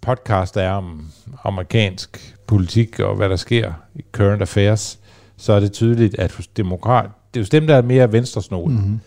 [0.00, 1.08] podcast, der er om
[1.44, 4.98] amerikansk politik og hvad der sker i current affairs,
[5.36, 8.72] så er det tydeligt, at hos demokrat, det er jo dem, der er mere venstresnoet.
[8.72, 9.00] Mm-hmm.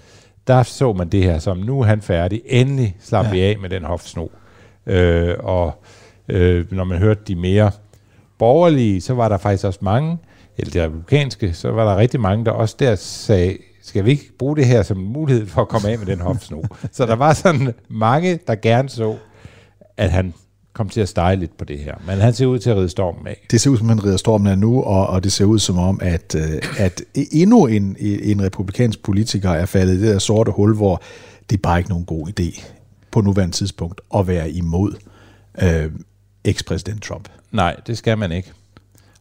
[0.47, 3.31] Der så man det her som, nu er han færdig, endelig slap ja.
[3.31, 4.27] vi af med den hofsno.
[4.86, 5.84] Øh, og
[6.27, 7.71] øh, når man hørte de mere
[8.38, 10.17] borgerlige, så var der faktisk også mange,
[10.58, 14.31] eller de republikanske, så var der rigtig mange, der også der sagde, skal vi ikke
[14.39, 16.62] bruge det her som en mulighed for at komme af med den hofsno?
[16.91, 19.15] så der var sådan mange, der gerne så,
[19.97, 20.34] at han
[20.76, 21.96] kom til at stege lidt på det her.
[22.08, 23.46] Men han ser ud til at ride stormen af.
[23.52, 25.78] Det ser ud som, han rider stormen af nu, og, og det ser ud som
[25.78, 30.52] om, at, øh, at endnu en, en republikansk politiker er faldet i det der sorte
[30.52, 31.02] hul, hvor
[31.50, 32.64] det er bare ikke nogen god idé
[33.12, 34.94] på nuværende tidspunkt at være imod
[35.62, 35.92] øh,
[36.44, 37.30] ekspræsident Trump.
[37.52, 38.52] Nej, det skal man ikke.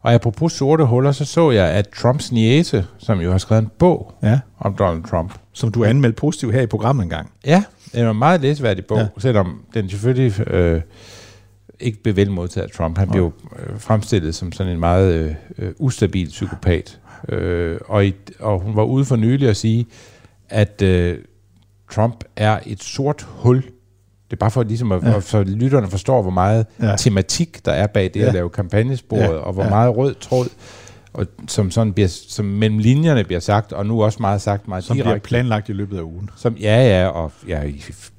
[0.00, 3.70] Og apropos sorte huller, så så jeg, at Trumps niece, som jo har skrevet en
[3.78, 4.40] bog ja.
[4.58, 5.34] om Donald Trump.
[5.52, 7.30] Som du anmeldte positivt her i programmet engang.
[7.46, 9.06] Ja, det er en meget læseværdig bog, ja.
[9.18, 10.80] selvom den selvfølgelig øh,
[11.80, 12.98] ikke blev vel modtaget af Trump.
[12.98, 17.00] Han blev øh, fremstillet som sådan en meget øh, ustabil psykopat.
[17.28, 19.86] Øh, og, i, og hun var ude for nylig at sige,
[20.48, 21.18] at øh,
[21.92, 23.56] Trump er et sort hul.
[23.56, 25.20] Det er bare for, ligesom at, ja.
[25.20, 26.96] så lytterne forstår, hvor meget ja.
[26.96, 28.26] tematik der er bag det ja.
[28.26, 29.28] at lave kampagnesporet, ja.
[29.28, 29.70] og hvor ja.
[29.70, 30.48] meget rød tråd,
[31.14, 34.84] og som sådan bliver, som mellem linjerne bliver sagt, og nu også meget sagt meget
[34.84, 35.10] som direkte.
[35.10, 36.30] Som bliver planlagt i løbet af ugen.
[36.36, 37.62] Som, ja, ja, og ja,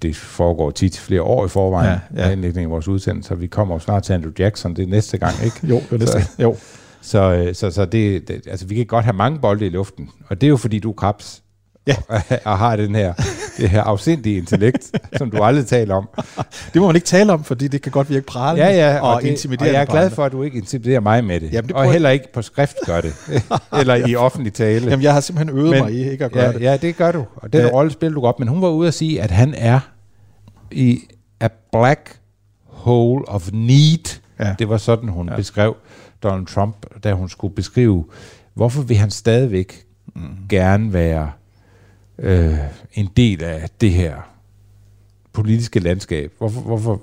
[0.02, 2.62] det foregår tit flere år i forvejen, ja, ja.
[2.62, 5.34] af vores udsendelse, så vi kommer jo snart til Andrew Jackson, det er næste gang,
[5.44, 5.58] ikke?
[5.74, 6.56] jo, det er næste så, jo.
[7.02, 10.42] Så, så, så det, det, altså, vi kan godt have mange bolde i luften, og
[10.42, 11.44] det er jo fordi, du er krabs,
[11.88, 11.96] ja.
[12.08, 13.14] og, og har den her,
[13.58, 16.10] det her afsindige intellekt, som du aldrig taler om.
[16.74, 19.14] Det må man ikke tale om, fordi det kan godt virke pralende ja, ja, og,
[19.14, 19.70] og intimiderende.
[19.70, 21.54] Og jeg er glad for, at du ikke intimiderer mig med det.
[21.54, 23.14] Jamen, det og heller ikke på skrift gør det.
[23.80, 24.90] Eller i offentlig tale.
[24.90, 26.62] Jamen, jeg har simpelthen øvet men, mig i ikke at gøre ja, det.
[26.62, 27.26] Ja, det gør du.
[27.36, 27.68] Og den ja.
[27.68, 28.40] rolle spiller du godt.
[28.40, 29.80] Men hun var ude at sige, at han er
[30.72, 31.00] i
[31.40, 32.20] a black
[32.66, 34.20] hole of need.
[34.40, 34.56] Ja.
[34.60, 35.36] Det var sådan, hun ja.
[35.36, 35.76] beskrev
[36.24, 38.06] Donald Trump, da hun skulle beskrive,
[38.54, 39.84] hvorfor vil han stadigvæk
[40.16, 40.22] mm.
[40.50, 41.32] gerne være
[42.20, 42.58] øh,
[42.94, 44.16] en del af det her
[45.34, 46.32] politiske landskab.
[46.38, 47.02] Hvorfor, hvorfor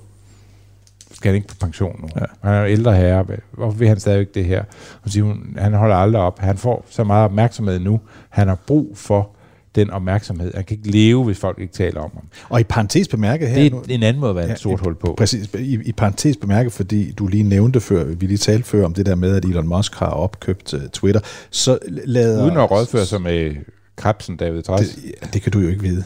[1.12, 2.08] skal han ikke på pension nu?
[2.16, 2.48] Ja.
[2.48, 3.26] Han er jo ældre herre.
[3.52, 4.64] Hvorfor vil han stadigvæk det her?
[5.02, 6.38] Hun siger, hun, han holder aldrig op.
[6.38, 8.00] Han får så meget opmærksomhed nu.
[8.28, 9.30] Han har brug for
[9.74, 10.54] den opmærksomhed.
[10.54, 12.22] Han kan ikke leve, hvis folk ikke taler om ham.
[12.48, 13.54] Og i parentes bemærket her...
[13.56, 15.14] Det er nu, en anden måde at være ja, et sort hul på.
[15.18, 15.54] Præcis.
[15.54, 19.06] I, I parentes bemærket, fordi du lige nævnte før, vi lige talte før om det
[19.06, 21.20] der med, at Elon Musk har opkøbt uh, Twitter,
[21.50, 22.44] så lader...
[22.44, 23.54] Uden at rådføre sig med
[23.96, 24.88] krebsen, David Træs.
[24.88, 26.04] Det, ja, det kan du jo ikke vide.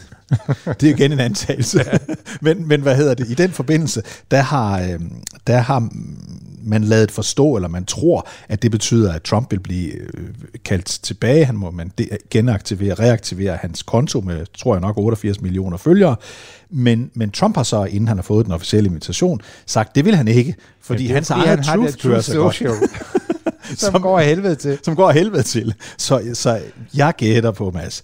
[0.81, 1.85] det er igen en antagelse.
[2.40, 3.31] men, men hvad hedder det?
[3.31, 5.01] I den forbindelse, der har, øh,
[5.46, 5.88] der har
[6.66, 10.29] man lavet forstå, eller man tror, at det betyder, at Trump vil blive øh,
[10.64, 11.44] kaldt tilbage.
[11.44, 11.92] Han må man
[12.31, 16.16] genaktivere, reaktivere hans konto med, tror jeg nok, 88 millioner følgere.
[16.70, 20.14] Men, men Trump har så, inden han har fået den officielle invitation, sagt, det vil
[20.14, 22.62] han ikke, fordi hans eget han truth kører så godt.
[23.68, 24.79] som, som går af helvede til.
[24.83, 25.74] Som går af helvede til.
[25.98, 26.61] Så, så
[26.94, 28.02] jeg gætter på, Mads,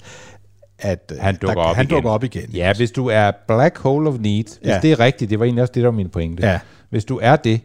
[0.79, 1.95] at han dukker, der, op, han igen.
[1.95, 2.51] dukker op igen.
[2.55, 4.79] Ja, hvis du er black hole of need, hvis Ja.
[4.83, 6.47] det er rigtigt, det var egentlig også det, der var min pointe.
[6.47, 6.61] Ja.
[6.91, 7.61] Hvis du er det,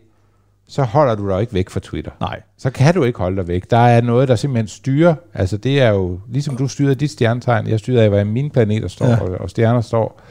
[0.70, 2.12] så holder du dig ikke væk fra Twitter.
[2.20, 2.42] Nej.
[2.58, 3.72] Så kan du ikke holde dig væk.
[3.72, 5.16] Der er noget, der simpelthen styrer.
[5.34, 8.88] Altså det er jo, ligesom du styrede dit stjernetegn, jeg styrede af, hvad mine planeter
[8.88, 9.18] står, ja.
[9.18, 10.22] og, og stjerner står,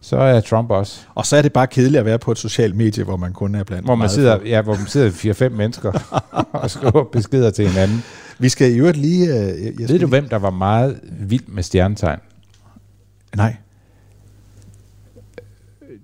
[0.00, 1.00] så er Trump også.
[1.14, 3.54] Og så er det bare kedeligt at være på et socialt medie, hvor man kun
[3.54, 5.92] er blandt Hvor man sidder, ja, hvor man sidder 4-5 mennesker
[6.52, 8.02] og skriver beskeder til hinanden.
[8.38, 9.26] Vi skal i øvrigt lige...
[9.26, 12.18] øh, Jeg, jeg Ved du, hvem der var meget vild med stjernetegn?
[13.36, 13.56] Nej.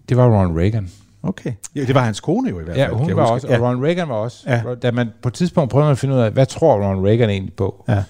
[0.08, 0.90] Det var Ronald Reagan.
[1.22, 1.52] Okay.
[1.74, 2.90] Ja, det var hans kone jo i hvert fald.
[2.90, 3.32] Ja, hun var huske.
[3.32, 3.58] også, Ja.
[3.58, 4.44] og Ronald Reagan var også.
[4.46, 4.62] Ja.
[4.82, 7.54] Da man på et tidspunkt prøvede at finde ud af, hvad tror Ronald Reagan egentlig
[7.54, 7.84] på?
[7.88, 8.02] Ja.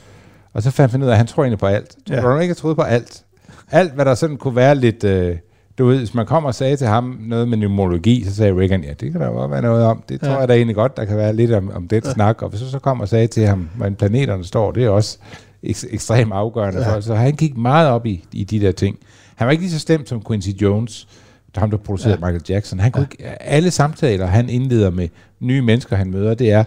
[0.52, 1.96] Og så fandt man ud af, at han tror egentlig på alt.
[2.10, 2.14] Ja.
[2.20, 3.24] Ronald Reagan troede på alt.
[3.70, 5.04] Alt, hvad der sådan kunne være lidt...
[5.04, 5.36] Øh,
[5.78, 8.84] du ved, hvis man kommer og sagde til ham noget med pneumologi, så sagde Reagan,
[8.84, 10.02] ja, det kan der godt være noget om.
[10.08, 10.38] Det tror Ja.
[10.38, 12.12] jeg da egentlig godt, der kan være lidt om, om det Ja.
[12.12, 12.42] snak.
[12.42, 15.18] Og hvis du så kommer og sagde til ham, hvordan planeterne står, det er også
[15.66, 16.88] ek- ekstremt afgørende Ja.
[16.88, 16.96] ja.
[16.96, 17.00] for.
[17.00, 18.96] Så han gik meget op i, i de der ting.
[19.36, 21.08] Han var ikke lige så stemt som Quincy Jones,
[21.54, 22.26] der ham, der producerede Ja.
[22.26, 22.32] ja.
[22.32, 22.78] Michael Jackson.
[22.80, 25.08] Han kunne ikke, alle samtaler, han indleder med
[25.40, 26.64] nye mennesker, han møder, det er,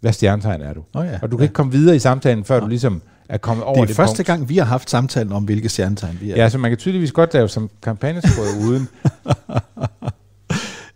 [0.00, 0.82] hvad stjernetegn er du?
[0.94, 1.18] Nå ja.
[1.22, 3.82] Og du kan ikke komme videre i samtalen, før du ligesom er kommet over Det
[3.82, 4.26] er det første punkt.
[4.26, 6.36] gang, vi har haft samtalen om, hvilke stjernetegn vi er.
[6.36, 8.88] Ja, så man kan tydeligvis godt lave som kampagnesprøve uden.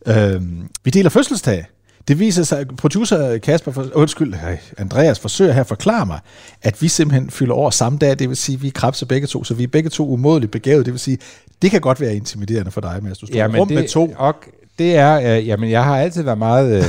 [0.06, 1.66] Øhm, vi deler fødselsdag.
[2.08, 6.20] Det viser sig, at producer Kasper, for, undskyld, hey, Andreas forsøger her at forklare mig,
[6.62, 9.26] at vi simpelthen fylder over samme dag, det vil sige, at vi er krabse begge
[9.26, 11.18] to, så vi er begge to umådeligt begavet, det vil sige,
[11.62, 13.18] det kan godt være intimiderende for dig, Mads.
[13.18, 14.14] Du står Jamen, rum det, med to.
[14.16, 14.34] Og
[14.78, 16.84] det er, øh, jamen jeg har altid været meget, øh,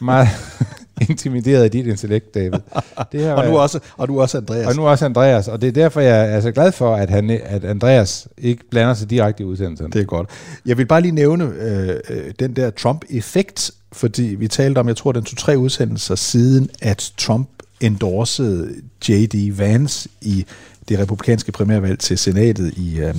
[0.00, 0.28] meget
[1.08, 2.50] intimideret af dit intellekt, David.
[3.12, 4.66] Det her, Og nu også, og nu også Andreas.
[4.66, 7.30] Og nu også Andreas, og det er derfor, jeg er så glad for, at, han,
[7.44, 9.92] at Andreas ikke blander sig direkte i udsendelsen.
[9.92, 10.28] Det er godt.
[10.66, 14.96] Jeg vil bare lige nævne øh, øh, den der Trump-effekt, fordi vi talte om, jeg
[14.96, 17.48] tror, den to-tre udsendelser siden, at Trump
[17.80, 18.74] endorsede
[19.08, 19.58] J.D.
[19.58, 20.46] Vance i
[20.88, 23.14] det republikanske primærvalg til senatet i, øh,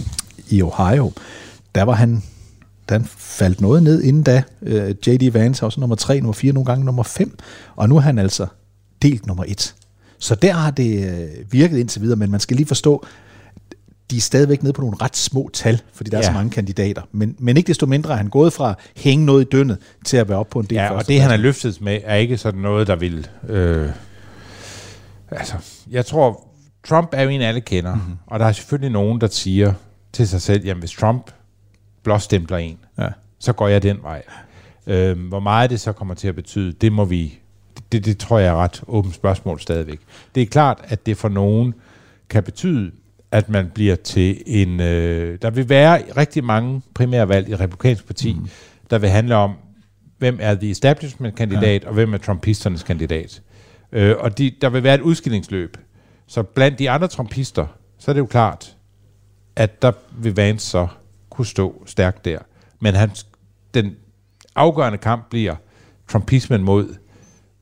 [0.50, 1.12] i Ohio.
[1.76, 2.24] Der var han
[2.96, 4.44] den faldt noget ned inden da.
[4.62, 5.34] Øh, J.D.
[5.34, 7.38] Vance har også nummer 3, nummer 4, nogle gange nummer 5,
[7.76, 8.48] og nu er han altså
[9.02, 9.76] delt nummer 1.
[10.20, 13.06] Så der har det øh, virket indtil videre, men man skal lige forstå,
[14.12, 16.22] de er stadigvæk nede på nogle ret små tal, fordi der ja.
[16.22, 17.02] er så mange kandidater.
[17.12, 20.18] Men, men ikke desto mindre er han gået fra at hænge noget i dønnet til
[20.18, 22.38] at være op på en del Ja, og det han er løftet med, er ikke
[22.38, 23.28] sådan noget, der vil...
[23.50, 23.90] Øh,
[25.32, 25.56] altså,
[25.92, 26.48] jeg tror,
[26.88, 28.02] Trump er jo en, alle kender, Mhm.
[28.04, 28.18] mm-hmm.
[28.28, 29.74] og der er selvfølgelig nogen, der siger
[30.14, 31.32] til sig selv, jamen hvis Trump
[32.04, 33.08] blåstempler en, Ja.
[33.40, 34.24] så går jeg den vej.
[34.88, 37.40] Øh, hvor meget det så kommer til at betyde, det må vi...
[37.92, 40.00] Det, det tror jeg er ret åbent spørgsmål stadigvæk.
[40.36, 41.74] Det er klart, at det for nogen
[42.30, 42.92] kan betyde,
[43.32, 44.80] at man bliver til en...
[44.80, 48.48] Øh, der vil være rigtig mange primærvalg i Republikansk Parti, mm.
[48.90, 49.56] der vil handle om,
[50.18, 51.88] hvem er the establishment-kandidat, ja.
[51.88, 53.42] og hvem er trumpisternes kandidat.
[53.92, 55.78] Øh, og de, der vil være et udskillingsløb.
[56.28, 57.68] Så blandt de andre trumpister,
[58.00, 58.76] så er det jo klart,
[59.56, 60.88] at der vil Vance så
[61.30, 62.40] kunne stå stærkt der.
[62.82, 63.12] Men han,
[63.74, 63.96] den
[64.56, 65.56] afgørende kamp bliver
[66.08, 66.96] trumpismen mod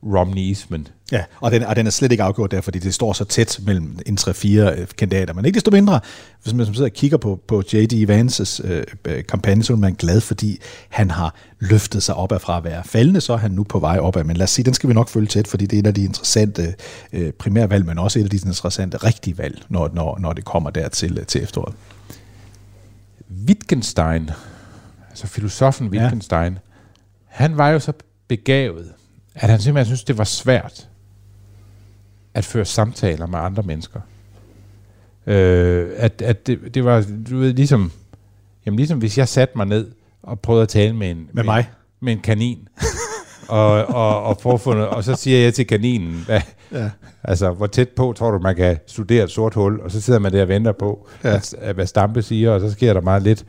[0.02, 0.88] Romneyismen.
[1.12, 3.60] Ja, og den, og den er slet ikke afgjort der, fordi det står så tæt
[3.66, 5.34] mellem en 3-4 øh, kandidater.
[5.34, 6.00] Men ikke desto mindre,
[6.42, 8.06] hvis man som sidder og kigger på, på J.D.
[8.06, 12.40] Vances øh, øh, kampagne, så er man glad, fordi han har løftet sig op af
[12.40, 14.24] fra at være faldende, så er han nu på vej opad.
[14.24, 15.94] Men lad os sige, den skal vi nok følge tæt, fordi det er et af
[15.94, 16.74] de interessante
[17.12, 20.70] øh, primærvalg, men også et af de interessante rigtige valg, når, når, når det kommer
[20.70, 21.74] dertil øh, til efteråret.
[23.46, 24.30] Wittgenstein,
[25.22, 26.58] altså filosofen Wittgenstein, ja.
[27.26, 27.92] han var jo så
[28.28, 28.92] begavet,
[29.34, 30.88] at han simpelthen synes, det var svært
[32.34, 34.00] at føre samtaler med andre mennesker.
[35.26, 37.92] Øh, at at det, det var, du ved, ligesom,
[38.66, 39.90] jamen ligesom hvis jeg satte mig ned
[40.22, 41.70] og prøvede at tale med en, Med mig?
[42.00, 42.68] med en kanin,
[43.48, 46.40] og, og, og, noget, og så siger jeg til kaninen, hvad,
[46.72, 46.90] Ja.
[47.24, 50.18] altså, hvor tæt på tror du, man kan studere et sort hul, og så sidder
[50.18, 51.34] man der og venter på, ja.
[51.34, 53.44] at, at, hvad Stampe siger, og så sker der meget lidt.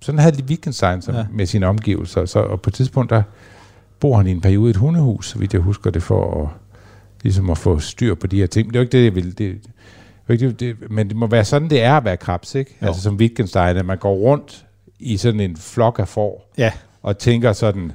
[0.00, 1.24] Sådan havde de Wittgenstein som, Ja.
[1.32, 3.22] med sine omgivelser, så, og på et tidspunkt, der
[4.00, 6.48] bor han i en periode i et hundehus, så vidt jeg husker det, for at,
[7.22, 8.66] ligesom at få styr på de her ting.
[8.66, 9.38] Men det er jo ikke det, jeg vil.
[9.38, 9.58] Det,
[10.28, 12.76] det, det, det, men det må være sådan, det er at være krebs, ikke?
[12.82, 12.86] Jo.
[12.86, 14.64] Altså som Wittgenstein, at man går rundt
[14.98, 16.72] i sådan en flok af får, Ja.
[17.02, 17.92] og tænker sådan,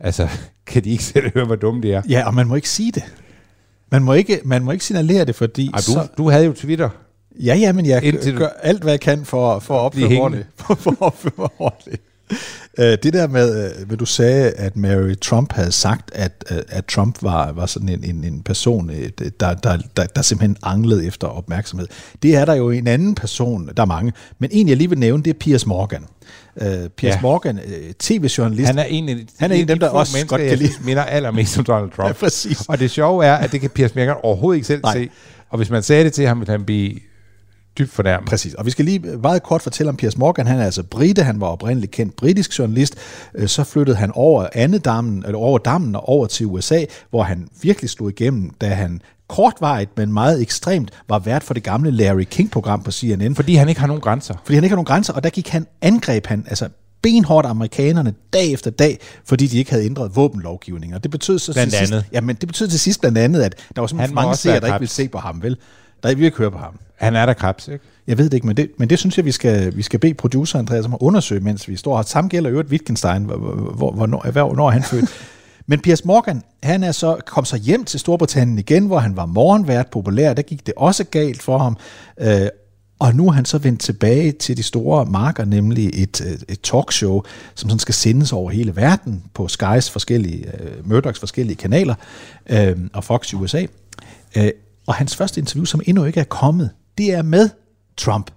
[0.00, 0.28] altså,
[0.66, 2.02] kan de ikke selv høre, hvor dumme de er?
[2.08, 3.02] Ja, og man må ikke sige det.
[3.90, 5.70] Man må ikke, man må ikke signalere det, fordi...
[5.74, 6.88] Ej, du, du havde jo Twitter.
[7.40, 10.46] Ja, ja, men jeg Indtil gør alt, hvad jeg kan for, for at opføre ordentligt.
[10.56, 12.02] For, at opføre ordentligt.
[12.78, 16.58] Øh, Det der med, øh, hvad du sagde, at Mary Trump havde sagt, at, øh,
[16.68, 19.08] at Trump var, var sådan en, en, en person, øh,
[19.40, 21.86] der, der, der, der simpelthen anglede efter opmærksomhed.
[22.22, 24.98] Det er der jo en anden person, der er mange, men en jeg lige vil
[24.98, 26.04] nævne, det er Piers Morgan.
[26.56, 26.66] Uh,
[26.96, 27.20] Piers ja.
[27.22, 27.60] Morgan,
[27.98, 28.66] tv-journalist.
[28.66, 30.70] Han er en af, han er en af dem, der få også godt kan lide.
[30.84, 32.08] minder allermest om Donald Trump.
[32.08, 32.60] Ja, præcis.
[32.68, 34.92] Og det sjove er, at det kan Piers Morgan overhovedet ikke selv Nej.
[34.94, 35.08] se.
[35.50, 36.98] Og hvis man sagde det til ham, ville han blive
[37.78, 38.28] dybt fornærmet.
[38.28, 40.46] Præcis, og vi skal lige meget kort fortælle om Piers Morgan.
[40.46, 42.94] Han er altså brite, han var oprindeligt kendt britisk journalist.
[43.34, 47.48] Øh, Så flyttede han over andedammen, eller over dammen og over til USA, hvor han
[47.62, 52.24] virkelig slog igennem, da han kortvarigt, men meget ekstremt, var vært for det gamle Larry
[52.30, 53.34] King-program på CNN.
[53.34, 54.34] Fordi han ikke har nogen grænser.
[54.44, 56.68] Fordi han ikke har nogen grænser, og der gik han, angreb han, altså
[57.02, 60.94] benhårdt amerikanerne dag efter dag, fordi de ikke havde ændret våbenlovgivningen.
[60.94, 62.04] Og det betød så Blandt til sidst, andet.
[62.12, 64.66] jamen, det betød til sidst blandt andet, at der var simpelthen Han mange seere, der
[64.66, 65.56] ikke ville se på ham, vel?
[66.02, 66.78] Der ville ikke høre på ham.
[66.96, 67.84] Han er der krebs, ikke?
[68.06, 70.14] Jeg ved det ikke, men det, men det synes jeg, vi skal, vi skal bede
[70.14, 72.02] producer Andreas om at undersøge, mens vi står her.
[72.02, 73.36] Samme gælder jo Wittgenstein, hvor,
[73.76, 75.04] hvor, hvornår, hvornår han født.
[75.66, 79.26] Men Piers Morgan, han er så kom så hjem til Storbritannien igen, hvor han var
[79.26, 80.34] morgenvært populær.
[80.34, 81.76] Der gik det også galt for ham.
[82.20, 82.48] Øh,
[82.98, 86.60] og nu er han så vendt tilbage til de store marker, nemlig et, et, et
[86.60, 87.22] talkshow,
[87.54, 91.94] som sådan skal sendes over hele verden på Skys forskellige, uh, Murdochs forskellige kanaler
[92.52, 93.66] uh, og Fox USA.
[94.36, 94.42] Uh,
[94.86, 97.48] og hans første interview, som endnu ikke er kommet, det er med
[97.96, 98.30] Trump.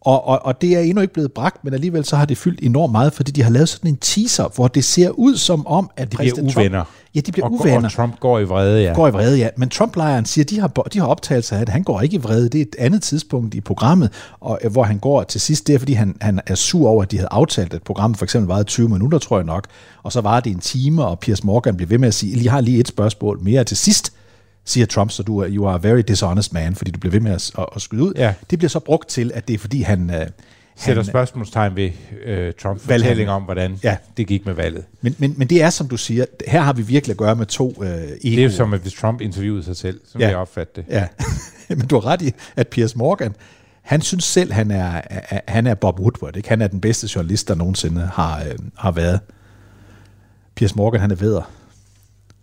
[0.00, 2.60] Og, og, og det er endnu ikke blevet bragt, men alligevel så har det fyldt
[2.62, 5.90] enormt meget, fordi de har lavet sådan en teaser, hvor det ser ud som om,
[5.96, 6.78] at de bliver uvenner.
[6.78, 7.88] Trump, ja, de bliver og, uvenner.
[7.88, 8.92] Og Trump går i vrede, ja.
[8.94, 9.48] Går i vrede, ja.
[9.56, 12.48] Men Trump-lejren siger, de har, de har optagelser af, at han går ikke i vrede.
[12.48, 14.10] Det er et andet tidspunkt i programmet,
[14.40, 15.66] og, hvor han går til sidst.
[15.66, 18.24] Det er, fordi han, han er sur over, at de havde aftalt, at programmet for
[18.24, 19.66] eksempel varede 20 minutter, tror jeg nok.
[20.02, 22.52] Og så var det en time, og Piers Morgan blev ved med at sige, jeg
[22.52, 24.12] har lige et spørgsmål mere til sidst
[24.68, 27.20] siger Trump, så du er, you are a very dishonest man, fordi du bliver ved
[27.20, 28.12] med at, at, at skyde ud.
[28.16, 28.34] Ja.
[28.50, 30.10] Det bliver så brugt til, at det er fordi han...
[30.10, 30.26] Uh,
[30.76, 31.90] Sætter spørgsmålstegn ved
[32.24, 33.96] øh, Trumps fortælling om, hvordan ja.
[34.16, 34.84] det gik med valget.
[35.00, 37.46] Men, men, men det er, som du siger, her har vi virkelig at gøre med
[37.46, 38.16] to øh, egoer.
[38.22, 40.28] Det er jo som, at hvis Trump interviewede sig selv, som ja.
[40.28, 40.92] jeg opfatter det.
[40.94, 41.06] Ja,
[41.76, 43.34] men du har ret i, at Piers Morgan,
[43.82, 45.00] han synes selv, han er,
[45.48, 46.36] han er Bob Woodward.
[46.36, 46.48] Ikke?
[46.48, 49.20] Han er den bedste journalist, der nogensinde har, øh, har været.
[50.54, 51.50] Piers Morgan, han er veder.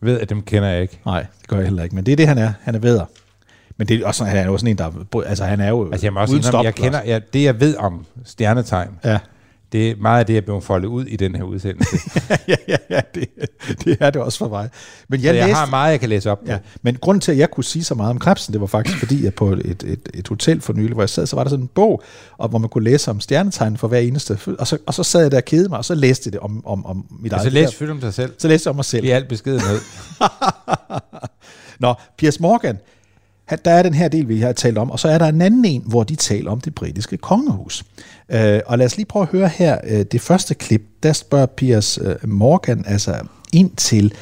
[0.05, 0.99] Ved, at dem kender jeg ikke.
[1.05, 1.95] Nej, det gør jeg heller ikke.
[1.95, 2.53] Men det er det, han er.
[2.61, 3.05] Han er veder.
[3.77, 5.21] Men det er også, han er jo sådan en, der...
[5.25, 7.77] Altså, han er jo altså, jeg må også indrømme, jeg kender, ja, det jeg ved
[7.77, 9.19] om stjernetegn, ja.
[9.75, 11.97] Det er meget af det, jeg blev foldet ud i den her udsendelse.
[12.47, 13.29] ja, ja, ja, det,
[13.83, 14.69] det er det også for mig.
[15.07, 16.51] Men jeg, så jeg læste, har meget, jeg kan læse op på.
[16.51, 18.99] Ja, men grunden til, at jeg kunne sige så meget om krebsen, det var faktisk
[18.99, 21.49] fordi, at på et, et, et hotel for nylig, hvor jeg sad, så var der
[21.49, 22.03] sådan en bog,
[22.37, 24.39] og hvor man kunne læse om stjernetegn for hver eneste.
[24.59, 26.41] Og så, og så sad jeg der og kedede mig, og så læste jeg det
[26.41, 27.39] om, om, om mit eget.
[27.39, 28.33] Og så læste du om dig selv?
[28.37, 29.05] Så læste jeg om mig selv.
[29.05, 29.79] I alt beskedenhed.
[31.79, 32.77] Nå, Piers Morgan,
[33.49, 35.65] der er den her del, vi har talt om, og så er der en anden
[35.65, 37.83] en, hvor de taler om det britiske kongehus.
[38.29, 41.45] Øh, og lad os lige prøve at høre her, øh, det første klip, der spørger
[41.45, 43.15] Piers øh, Morgan altså
[43.53, 44.13] ind til,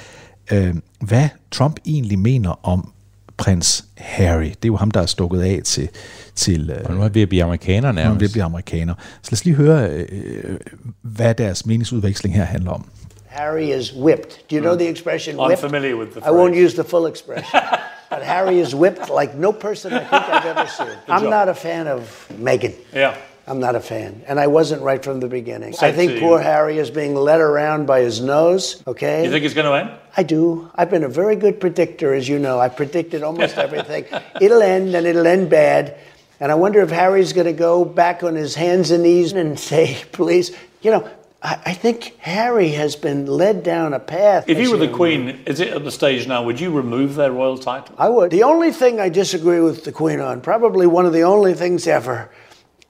[0.51, 2.93] øh, hvad Trump egentlig mener om
[3.37, 4.45] prins Harry.
[4.45, 5.89] Det er jo ham, der er stukket af til...
[6.35, 8.07] til øh, og nu er vi ved at blive amerikaner nærmest.
[8.07, 8.93] Nu er vi ved at blive amerikaner.
[9.21, 10.57] Så lad os lige høre, øh,
[11.01, 12.85] hvad deres meningsudveksling her handler om.
[13.25, 14.31] Harry is whipped.
[14.51, 15.69] Do you know the expression I'm whipped?
[15.69, 17.59] familiar with the I won't use the full expression.
[18.13, 20.97] but Harry is whipped like no person I think I've ever seen.
[21.07, 21.29] I'm job.
[21.31, 22.75] not a fan of Meghan.
[22.93, 23.17] Yeah.
[23.47, 24.23] I'm not a fan.
[24.27, 25.73] And I wasn't right from the beginning.
[25.73, 26.39] Same I think poor.
[26.39, 29.25] Harry is being led around by his nose, okay?
[29.25, 29.97] You think he's going to win?
[30.15, 30.69] I do.
[30.75, 32.59] I've been a very good predictor, as you know.
[32.59, 34.05] I've predicted almost everything.
[34.39, 35.97] it'll end, and it'll end bad.
[36.39, 39.59] And I wonder if Harry's going to go back on his hands and knees and
[39.59, 41.09] say, please, you know,
[41.43, 44.45] I, I think Harry has been led down a path.
[44.47, 44.95] If as you were the know.
[44.95, 47.93] Queen, is it at the stage now, would you remove their royal title?
[47.97, 48.31] I would.
[48.31, 51.87] The only thing I disagree with the Queen on, probably one of the only things
[51.87, 52.29] ever,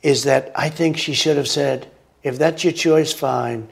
[0.02, 1.88] is that I think she should have said,
[2.22, 3.68] if that's your choice, fine.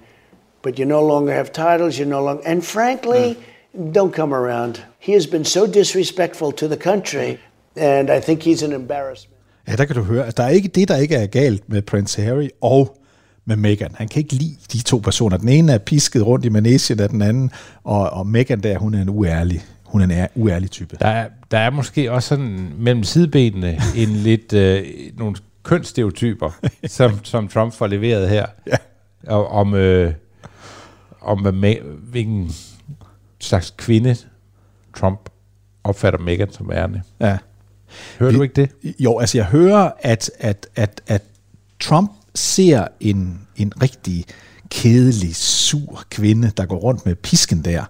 [0.62, 2.44] But you no longer have titles, you no longer.
[2.46, 3.38] And frankly,
[3.92, 4.84] don't come around.
[5.00, 7.40] He has been so disrespectful to the country,
[7.76, 9.38] and I think he's an embarrassment.
[9.68, 11.82] Ja, der kan du høre, at der er ikke det, der ikke er galt med
[11.82, 13.01] Prince Harry og
[13.46, 13.96] med Meghan.
[13.96, 15.38] Han kan ikke lide de to personer.
[15.38, 17.52] Den ene er pisket rundt i manesien af den anden,
[17.84, 20.98] og, og Meghan der, hun er en uærlig, hun er en uærlig type.
[21.00, 24.86] Der er, der er måske også sådan mellem sidebenene en lidt, øh,
[25.18, 26.52] nogle kønsstereotyper,
[26.88, 28.46] som, som Trump får leveret her.
[28.68, 28.78] Ja.
[29.28, 30.14] Og, om, øh,
[31.22, 31.76] om med,
[32.12, 32.52] hvilken
[33.40, 34.16] slags kvinde
[34.96, 35.30] Trump
[35.84, 37.02] opfatter Meghan som værende.
[37.20, 37.38] Ja.
[38.20, 38.96] Hører du ikke det?
[39.00, 41.24] Jo, altså jeg hører, at, at, at, at
[41.80, 44.26] Trump ser en, en rigtig
[44.70, 47.86] kedelig, sur kvinde, der går rundt med pisken der,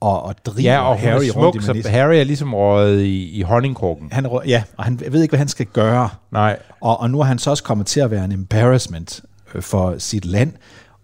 [0.00, 1.88] og, og driver Ja, og Harry Harry rundt smuk, i så.
[1.88, 4.08] Harry er ligesom røget i, i honningkrukken.
[4.12, 6.08] Han, ja, og han ved ikke, hvad han skal gøre.
[6.32, 6.58] Nej.
[6.80, 9.20] Og, og nu er han så også kommet til at være en embarrassment
[9.54, 10.52] øh, for sit land,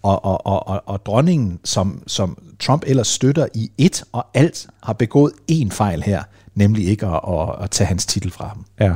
[0.03, 4.67] og, og, og, og, og dronningen, som, som Trump ellers støtter i et og alt,
[4.83, 6.23] har begået én fejl her,
[6.55, 8.65] nemlig ikke at, at, at tage hans titel fra ham.
[8.81, 8.95] Ja.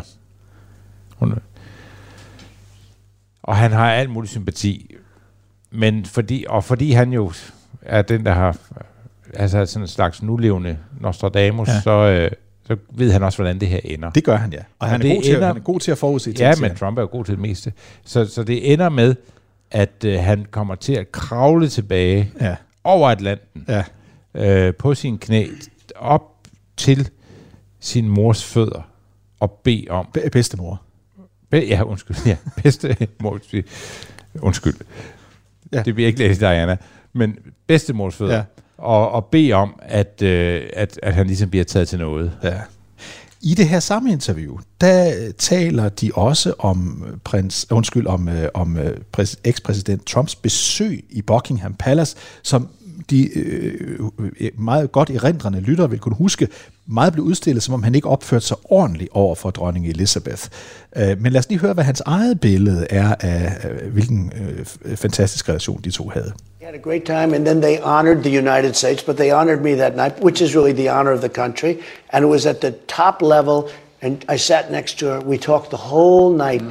[1.16, 1.35] Hun,
[3.43, 4.95] og han har alt mulig sympati.
[5.71, 7.33] Men fordi, og fordi han jo
[7.83, 8.57] er den, der har
[9.35, 11.81] altså sådan en slags nulevende Nostradamus, Ja.
[11.81, 12.31] så, øh,
[12.67, 14.11] så ved han også, hvordan det her ender.
[14.11, 14.59] Det gør han, ja.
[14.79, 16.39] Og han er, god til, at, han er god til at forudse ting.
[16.39, 16.75] Ja, men.
[16.77, 17.73] Trump er jo god til det meste.
[18.05, 19.15] Så, så det ender med,
[19.71, 22.57] at øh, han kommer til at kravle tilbage Ja.
[22.85, 23.85] over Atlanten Ja.
[24.35, 25.47] øh, på sin knæ
[25.97, 26.23] op
[26.77, 27.09] til
[27.81, 28.83] sin mors fødder
[29.40, 30.09] og bede om...
[30.15, 30.83] Be- bedstemor.
[31.53, 32.17] Ja, undskyld.
[32.27, 33.38] Ja, bedstemor.
[34.40, 34.75] Undskyld.
[35.73, 35.83] Ja.
[35.83, 36.77] Det bliver ikke læst, Diana.
[37.13, 37.37] Men
[37.67, 38.35] bedstemors fødder.
[38.37, 38.42] Ja.
[38.79, 42.33] Og, og bede om, at, øh, at, at han ligesom bliver taget til noget.
[42.44, 42.55] Ja.
[43.42, 48.77] I det her samme interview, der taler de også om prins, undskyld, om, øh, om
[48.79, 52.69] øh, præs- ekspræsident Trumps besøg i Buckingham Palace, som
[53.11, 53.98] de øh,
[54.40, 56.48] øh, meget godt erindrende lyttere vil kunne huske,
[56.87, 60.43] meget blev udstillet, som om han ikke opførte sig ordentligt over for dronning Elizabeth.
[60.97, 63.53] Øh, men lad os lige høre, hvad hans eget billede er af,
[63.93, 64.33] hvilken
[64.85, 66.33] øh, fantastisk relation de to havde.
[66.61, 69.61] We had a great time, and then they honored the United States, but they honored
[69.61, 71.75] me that night, which is really the honor of the country.
[72.13, 73.71] And it was at the top level,
[74.03, 75.21] and I sat next to her.
[75.21, 76.63] We talked the whole night.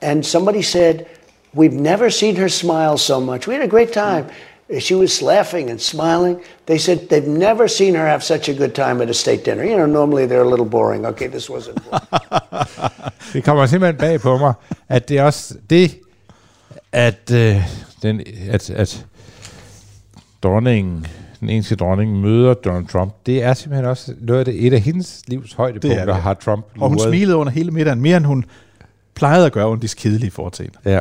[0.00, 1.06] And somebody said,
[1.54, 3.46] We've never seen her smile so much.
[3.46, 4.26] We had a great time.
[4.80, 6.36] She was laughing and smiling.
[6.66, 9.64] They said they've never seen her have such a good time at a state dinner.
[9.64, 11.06] You know, normally they're a little boring.
[11.06, 12.06] Okay, this wasn't boring.
[13.32, 14.52] Det kommer simpelthen bag på mig,
[14.88, 15.98] at det er også det,
[16.92, 17.56] at, øh,
[18.02, 19.06] den, at, at
[20.42, 21.06] dronningen,
[21.40, 24.80] den engelske dronning møder Donald Trump, det er simpelthen også noget af det, et af
[24.80, 26.14] hendes livs højdepunkter, det.
[26.14, 27.10] har Trump Og hun luret.
[27.10, 28.44] smilede under hele middagen, mere end hun
[29.14, 30.78] plejede at gøre under de kedelige foretagender.
[30.84, 31.00] Ja.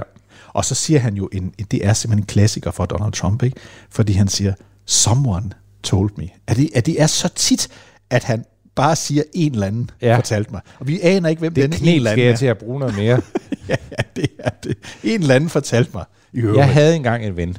[0.57, 3.57] Og så siger han jo, en, det er simpelthen en klassiker for Donald Trump, ikke?
[3.89, 4.53] fordi han siger,
[4.85, 5.51] someone
[5.83, 6.29] told me.
[6.47, 7.67] At det, at det er så tit,
[8.09, 8.45] at han
[8.75, 10.15] bare siger, en eller anden ja.
[10.15, 10.61] fortalte mig.
[10.79, 12.37] Og vi aner ikke, hvem Det denne en knep eller skal anden jeg er.
[12.37, 13.21] til at bruge noget mere.
[13.69, 13.75] ja,
[14.15, 14.77] det er det.
[15.03, 16.05] En eller anden fortalte mig.
[16.33, 16.57] I øvrigt.
[16.57, 17.57] Jeg havde engang en ven.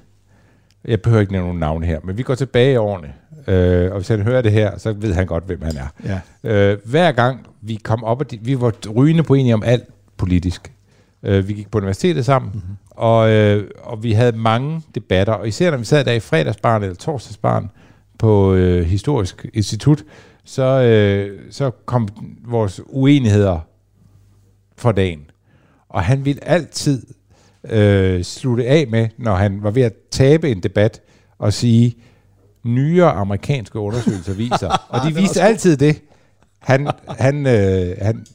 [0.85, 3.13] Jeg behøver ikke nævne nogen navne her, men vi går tilbage i årene.
[3.47, 6.21] Øh, og hvis han hører det her, så ved han godt, hvem han er.
[6.45, 6.51] Ja.
[6.51, 9.85] Øh, hver gang vi kom op, og de, vi var rygende på enige om alt
[10.17, 10.73] politisk.
[11.23, 12.61] Øh, vi gik på universitetet sammen, Mhm.
[12.63, 12.77] mm-hmm.
[12.91, 15.33] og, øh, og vi havde mange debatter.
[15.33, 17.71] Og især når vi sad der i fredagsbarn eller torsdagsbarn
[18.19, 20.05] på øh, Historisk Institut,
[20.45, 22.09] så, øh, så kom
[22.47, 23.59] vores uenigheder
[24.77, 25.21] for dagen.
[25.89, 27.03] Og han ville altid
[27.71, 31.01] øh, slutte af med, når han var ved at tabe en debat,
[31.39, 31.97] og sige,
[32.65, 34.69] nyere amerikanske undersøgelser viser.
[34.93, 36.03] og de viste altid det,
[36.59, 38.27] han, han, øh, han,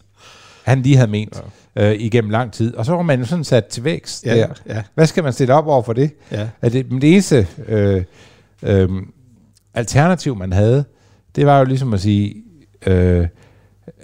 [0.63, 1.41] han lige havde ment ja.
[1.76, 2.76] Øh, igennem lang tid.
[2.76, 4.47] Og så var man jo sådan sat til vækst Ja, der.
[4.67, 4.84] ja.
[4.95, 6.11] Hvad skal man stille op over for det?
[6.32, 6.49] Ja.
[6.61, 8.03] At det, det eneste øh,
[8.63, 8.89] øh,
[9.74, 10.86] alternativ, man havde,
[11.36, 12.36] det var jo ligesom at sige,
[12.88, 13.28] øh,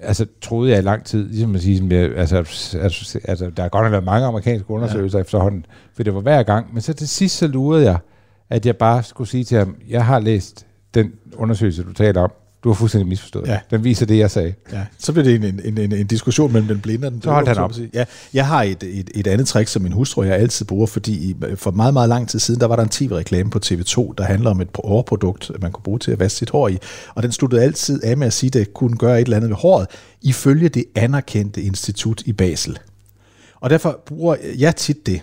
[0.01, 2.37] altså troede jeg i lang tid, ligesom at sige, altså,
[2.81, 5.23] altså, altså, der har godt nok været mange amerikanske undersøgelser ja.
[5.23, 5.65] efterhånden,
[5.95, 7.97] for det var hver gang, men så til sidst så lurede jeg,
[8.49, 12.31] at jeg bare skulle sige til ham, jeg har læst den undersøgelse, du taler om,
[12.63, 13.47] du har fuldstændig misforstået.
[13.47, 13.59] Ja.
[13.71, 14.53] Den viser det, jeg sagde.
[14.73, 17.31] Ja, så bliver det en, en, en, en diskussion mellem den blinde og den Så
[17.31, 17.73] holdt han op.
[17.93, 21.13] Ja, jeg har et, et, et andet trick, som min hustru jeg altid bruger, fordi
[21.29, 24.23] i- for meget, meget lang tid siden, der var der en tv-reklame på TV2, der
[24.23, 26.77] handler om et hårprodukt, man kunne bruge til at vaske sit hår i.
[27.15, 29.49] Og den sluttede altid af med at sige, at det kunne gøre et eller andet
[29.49, 29.87] ved håret,
[30.21, 32.77] ifølge det anerkendte institut i Basel.
[33.61, 35.21] Og derfor bruger jeg tit det,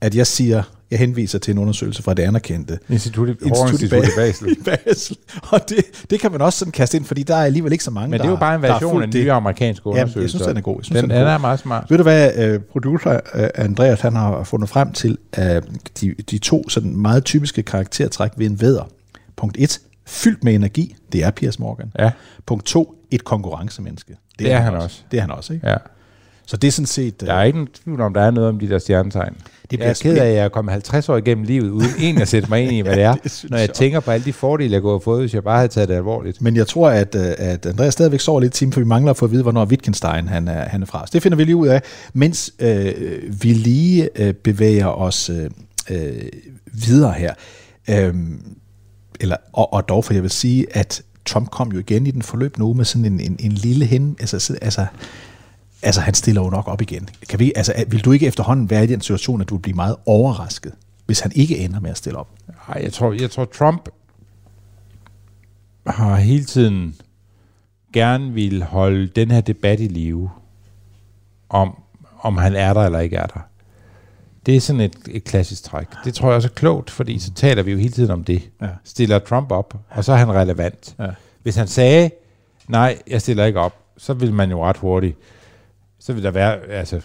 [0.00, 0.62] at jeg siger,
[0.94, 3.34] jeg henviser til en undersøgelse fra det anerkendte Institut i-
[4.16, 4.52] Basel.
[4.52, 5.16] i Basel.
[5.42, 5.76] Og det,
[6.10, 8.20] det kan man også sådan kaste ind, fordi der er alligevel ikke så mange, Men
[8.20, 9.22] det er jo bare en version af en det.
[9.22, 10.36] nye amerikanske Jamen, jeg undersøgelse.
[10.38, 10.76] synes, den er god.
[10.78, 11.86] Jeg synes, Den- er, den er meget smart.
[11.90, 15.44] Ved du hvad, uh, producer uh, Andreas han har fundet frem til uh,
[16.00, 18.88] de, de to sådan meget typiske karaktertræk ved en vædder.
[19.36, 19.80] Punkt 1.
[20.06, 20.96] Fyldt med energi.
[21.12, 21.92] Det er Piers Morgan.
[21.98, 22.10] Ja.
[22.46, 22.94] Punkt 2.
[23.10, 24.16] Et konkurrencemenneske.
[24.38, 25.00] Det er han også.
[25.10, 25.68] Det er han også, ikke?
[25.68, 25.76] Ja.
[26.46, 27.20] Så det er sådan set...
[27.20, 29.36] Der er ikke nogen tvivl om, der er noget om de der stjernetegn.
[29.76, 31.90] Det bliver jeg er ked af, at jeg er kommet 50 år igennem livet, uden
[32.00, 34.10] en at sætte mig ind i, hvad det er, det når jeg jeg tænker på
[34.10, 36.42] alle de fordele, jeg kunne have fået, hvis jeg bare havde taget det alvorligt.
[36.42, 39.10] Men jeg tror, at, øh, at Andreas stadigvæk sover lidt i timen, for vi mangler
[39.10, 41.06] at få at vide, hvornår Wittgenstein han er, han er fra.
[41.06, 41.82] Så det finder vi lige ud af,
[42.14, 42.92] mens øh,
[43.42, 45.50] vi lige øh, bevæger os øh,
[45.90, 46.12] øh,
[46.72, 47.34] videre her.
[47.90, 48.40] Øhm,
[49.20, 52.22] eller, og, og dog, for jeg vil sige, at Trump kom jo igen i den
[52.22, 54.86] forløbende uge med sådan en, en, en lille hen, altså, så- altså,
[55.84, 57.08] altså han stiller jo nok op igen.
[57.28, 59.74] Kan vi, altså, vil du ikke efterhånden være i den situation, at du vil blive
[59.74, 60.72] meget overrasket,
[61.06, 62.28] hvis han ikke ender med at stille op?
[62.68, 63.88] Nej, jeg tror, jeg tror Trump
[65.86, 66.94] har hele tiden
[67.92, 70.30] gerne vil holde den her debat i live,
[71.48, 71.78] om,
[72.20, 73.40] om han er der eller ikke er der.
[74.46, 75.86] Det er sådan et, et klassisk træk.
[76.04, 78.50] Det tror jeg også er klogt, fordi så taler vi jo hele tiden om det.
[78.62, 78.68] Ja.
[78.84, 80.94] Stiller Trump op, og så er han relevant.
[80.98, 81.06] Ja.
[81.42, 82.10] Hvis han sagde,
[82.68, 85.18] nej, jeg stiller ikke op, så vil man jo ret hurtigt,
[86.04, 87.00] så vil der være, altså,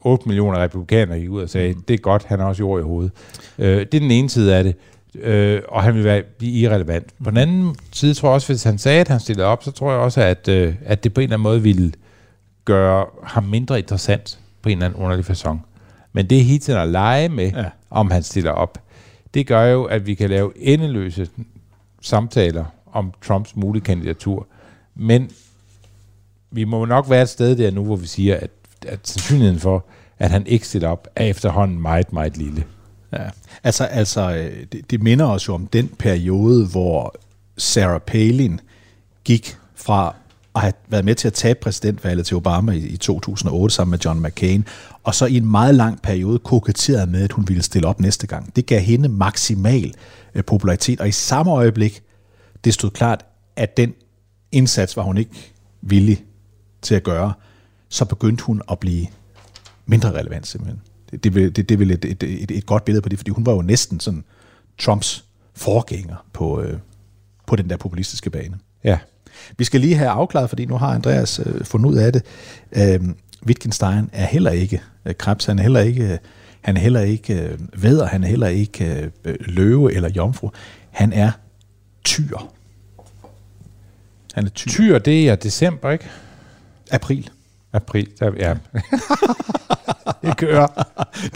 [0.00, 3.12] 8 millioner republikanere ud og sagde, det er godt, han har også jord i hovedet.
[3.58, 4.76] Øh, det er den ene side af det,
[5.14, 7.12] øh, og han vil være, blive irrelevant.
[7.24, 9.70] På den anden side tror jeg også, hvis han sagde, at han stillede op, så
[9.70, 11.92] tror jeg også, at, øh, at det på en eller anden måde ville
[12.64, 15.56] gøre ham mindre interessant på en eller anden underlig façon.
[16.12, 17.64] Men det er hele tiden at lege med, ja.
[17.90, 18.78] om han stiller op.
[19.34, 21.28] Det gør jo, at vi kan lave endeløse
[22.00, 24.46] samtaler om Trumps mulige kandidatur.
[24.94, 25.30] Men
[26.50, 28.50] vi må nok være et sted der nu, hvor vi siger, at,
[28.86, 29.84] at sandsynligheden for,
[30.18, 32.64] at han ikke stiller op, er efterhånden meget, meget lille.
[33.12, 33.28] Ja.
[33.64, 37.14] Altså, altså øh, det, det minder os jo om den periode, hvor
[37.58, 38.60] Sarah Palin
[39.24, 40.14] gik fra
[40.54, 43.98] at have været med til at tabe præsidentvalget til Obama i, i 2008 sammen med
[43.98, 44.64] John McCain,
[45.02, 48.26] og så i en meget lang periode koketterede med, at hun ville stille op næste
[48.26, 48.56] gang.
[48.56, 49.94] Det gav hende maksimal
[50.34, 52.02] øh, popularitet, og i samme øjeblik,
[52.64, 53.24] det stod klart,
[53.56, 53.94] at den
[54.52, 56.24] indsats var hun ikke villig
[56.86, 57.32] til at gøre,
[57.88, 59.06] så begyndte hun at blive
[59.86, 60.80] mindre relevant simpelthen.
[61.10, 63.30] Det, det, det, det er vel et, et, et, et godt billede på det, fordi
[63.30, 64.24] hun var jo næsten sådan
[64.78, 65.24] Trumps
[65.54, 66.78] forgænger på, øh,
[67.46, 68.58] på den der populistiske bane.
[68.84, 68.98] Ja.
[69.58, 72.22] Vi skal lige have afklaret, fordi nu har Andreas øh, fundet ud af det.
[72.72, 73.00] Øh,
[73.46, 76.18] Wittgenstein er heller ikke øh, krebs, han er heller ikke,
[76.60, 80.50] han er heller ikke øh, væder, han er heller ikke øh, løve eller jomfru.
[80.90, 81.30] Han er
[82.04, 82.38] tyr.
[84.34, 84.70] Han er tyr.
[84.70, 86.04] Tyr, det er december, ikke?
[86.90, 87.30] April.
[87.72, 88.54] April, der, ja.
[90.22, 90.66] det kører.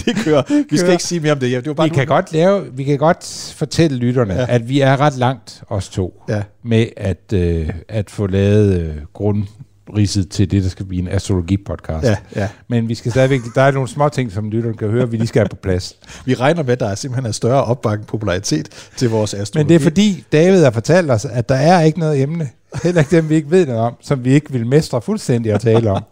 [0.04, 0.42] det kører.
[0.70, 1.50] Vi skal ikke sige mere om det.
[1.50, 4.46] Ja, det var bare vi, kan godt lave, vi kan godt fortælle lytterne, ja.
[4.48, 6.42] at vi er ret langt, os to, ja.
[6.62, 12.06] med at, øh, at få lavet øh, grundridset til det, der skal blive en astrologi-podcast.
[12.06, 12.48] Ja, ja.
[12.68, 15.26] Men vi skal stadigvæk, der er nogle små ting, som lytterne kan høre, vi lige
[15.26, 15.96] skal have på plads.
[16.26, 19.64] vi regner med, at der er simpelthen en større opbakning popularitet til vores astrologi.
[19.64, 22.48] Men det er fordi, David har fortalt os, at der er ikke noget emne,
[22.84, 25.60] Heller ikke dem, vi ikke ved noget om, som vi ikke vil mestre fuldstændig at
[25.60, 26.02] tale om.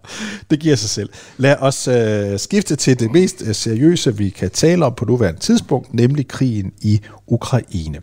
[0.50, 1.10] det giver sig selv.
[1.36, 5.40] Lad os øh, skifte til det mest øh, seriøse, vi kan tale om på nuværende
[5.40, 7.98] tidspunkt, nemlig krigen i Ukraine.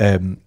[0.00, 0.38] Øhm,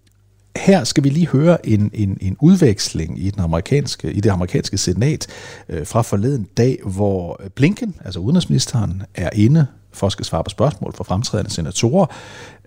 [0.56, 4.78] her skal vi lige høre en, en, en udveksling i, den amerikanske, i det amerikanske
[4.78, 5.26] senat
[5.68, 10.94] øh, fra forleden dag, hvor Blinken, altså udenrigsministeren, er inde for skal svare på spørgsmål
[10.94, 12.06] fra fremtrædende senatorer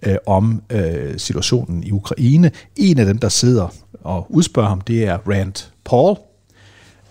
[0.03, 2.51] øh, om øh, situationen i Ukraine.
[2.75, 3.67] En af dem, der sidder
[4.03, 6.17] og udspørger ham, det er Rand Paul,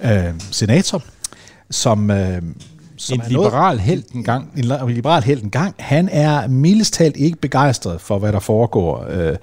[0.05, 1.03] øh, senator,
[1.71, 2.11] som...
[2.11, 2.43] Øh,
[2.97, 4.53] som en liberal held en gang.
[4.57, 5.75] En, en liberal held en gang.
[5.79, 9.07] Han er mildest talt ikke begejstret for, hvad der foregår.
[9.09, 9.37] Øh,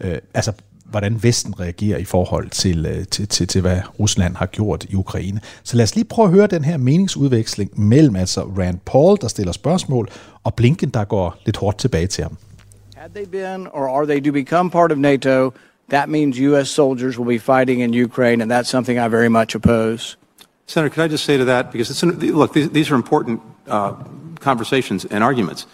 [0.00, 0.52] øh, altså
[0.90, 4.94] hvordan Vesten reagerer i forhold til, øh, til, til, til, hvad Rusland har gjort i
[4.94, 5.40] Ukraine.
[5.62, 9.28] Så lad os lige prøve at høre den her meningsudveksling mellem altså Rand Paul, der
[9.28, 10.08] stiller spørgsmål,
[10.44, 12.36] og Blinken, der går lidt hårdt tilbage til ham.
[12.96, 15.52] Had they been, or are they to become part of NATO,
[15.90, 16.68] that means U.S.
[16.68, 20.16] soldiers will be fighting in Ukraine, and that's something I very much oppose.
[20.66, 22.02] Senator, could I just say to that, because it's,
[22.34, 23.92] look, these, these are important uh,
[24.40, 25.66] conversations and arguments.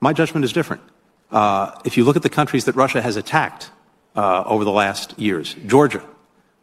[0.00, 0.82] My judgment is different.
[1.30, 3.70] Uh, if you look at the countries that Russia has attacked,
[4.18, 5.54] uh, over the last years.
[5.66, 6.02] Georgia,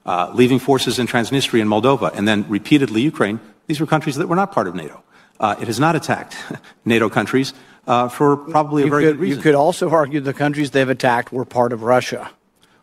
[0.05, 3.39] uh, leaving forces in Transnistria and Moldova, and then repeatedly Ukraine.
[3.67, 5.01] These were countries that were not part of NATO.
[5.39, 6.35] Uh, it has not attacked
[6.85, 7.53] NATO countries
[7.87, 9.37] uh, for probably you a very could, good reason.
[9.37, 12.29] You could also argue the countries they've attacked were part of Russia.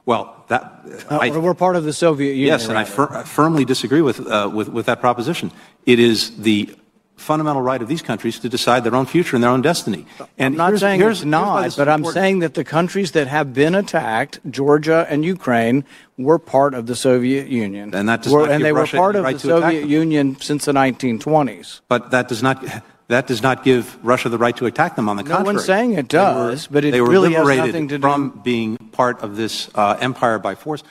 [0.06, 0.62] Well, that
[1.10, 2.48] uh, I, we're part of the Soviet Union.
[2.48, 5.52] Yes, and I, fir- I, firmly disagree with, uh, with with that proposition.
[5.86, 6.74] It is the
[7.16, 10.06] fundamental right of these countries to decide their own future and their own destiny.
[10.38, 13.28] And I'm not here's, saying here's, it's not, but I'm saying that the countries that
[13.28, 15.84] have been attacked, Georgia and Ukraine,
[16.18, 17.94] were part of the Soviet Union.
[17.94, 19.86] And that does were, and they Russia were part of right the Soviet.
[19.86, 21.80] Union since the 1920s.
[21.88, 22.64] But that does not
[23.08, 25.08] that does not give Russia the right to attack them.
[25.08, 27.98] On the No contrary, one's saying it does, were, but it really has nothing to
[27.98, 30.82] do- from being part of this uh, empire by force.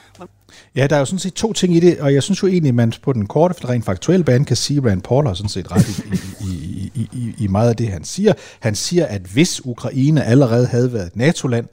[0.76, 2.70] Ja, der er jo sådan set to ting i det, og jeg synes jo egentlig,
[2.70, 5.50] at man på den korte, rent faktuelle bane kan sige, at Rand Paul har sådan
[5.50, 6.16] set ret i,
[6.46, 8.34] i, i, i, i meget af det, han siger.
[8.60, 11.68] Han siger, at hvis Ukraine allerede havde været et NATO-land,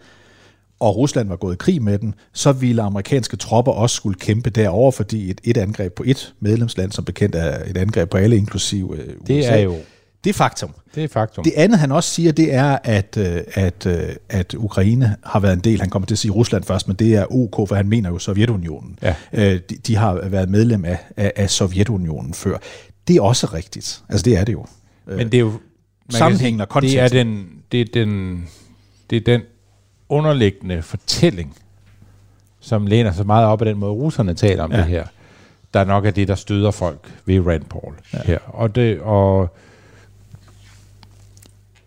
[0.81, 4.51] og Rusland var gået i krig med den, så ville amerikanske tropper også skulle kæmpe
[4.51, 8.37] derover, fordi et, et angreb på et medlemsland, som bekendt er et angreb på alle,
[8.37, 9.03] inklusive USA.
[9.27, 9.77] Det er jo
[10.25, 10.75] det er faktum.
[10.95, 11.45] Det er faktum.
[11.45, 15.53] Det andet, han også siger, det er, at, øh, at, øh, at Ukraine har været
[15.53, 17.89] en del, han kommer til at sige Rusland først, men det er OK, for han
[17.89, 18.99] mener jo Sovjetunionen.
[19.03, 19.15] Ja.
[19.33, 22.59] Øh, de, de har været medlem af, af, af Sovjetunionen før.
[23.09, 24.03] Det er også rigtigt.
[24.09, 24.67] Altså, det er det jo.
[25.07, 25.53] Men det er jo
[26.11, 28.43] sammenhængende og Det er den, det er den,
[29.11, 29.43] det er den
[30.09, 31.57] underliggende fortælling,
[32.61, 34.77] som læner sig meget op af den måde, russerne taler om ja.
[34.77, 35.07] det her,
[35.75, 38.19] der nok er det, der støder folk ved Rand Paul ja.
[38.25, 38.39] her.
[38.47, 39.57] Og, det, og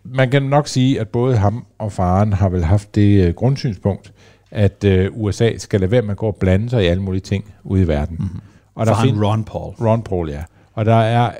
[0.04, 4.12] man kan nok sige, at både ham og faren har vel haft det øh, grundsynspunkt,
[4.50, 7.20] at øh, USA skal lade være med at gå og blande sig i alle mulige
[7.20, 8.16] ting ude i verden.
[8.20, 8.40] Mm-hmm.
[8.74, 9.74] Og Faren find- Ron Paul.
[9.74, 10.42] Ron Paul, ja.
[10.72, 11.32] Og der er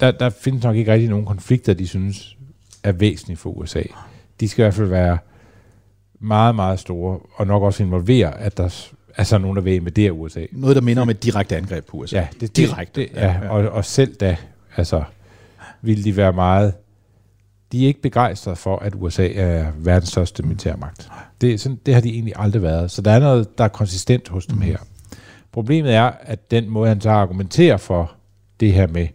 [0.00, 2.36] der, der findes nok ikke rigtig nogen konflikter, de synes
[2.82, 3.82] er væsentlige for USA.
[4.40, 5.18] De skal i hvert fald være
[6.20, 10.12] meget, meget store, og nok også involvere, at der er så nogen, der vil invadere
[10.12, 10.44] USA.
[10.52, 12.16] Noget, der minder om et direkte angreb på USA.
[12.16, 13.00] Ja, det, direkte.
[13.00, 13.48] Det, ja, ja.
[13.48, 14.36] Og, og selv da,
[14.76, 15.02] altså,
[15.82, 16.72] vil de være meget...
[17.72, 21.08] De er ikke begejstrede for, at USA er verdens største militærmagt.
[21.40, 22.90] Det, er sådan, det har de egentlig aldrig været.
[22.90, 24.78] Så der er noget, der er konsistent hos dem her.
[25.52, 28.12] Problemet er, at den måde, han så argumenterer for
[28.60, 29.08] det her med,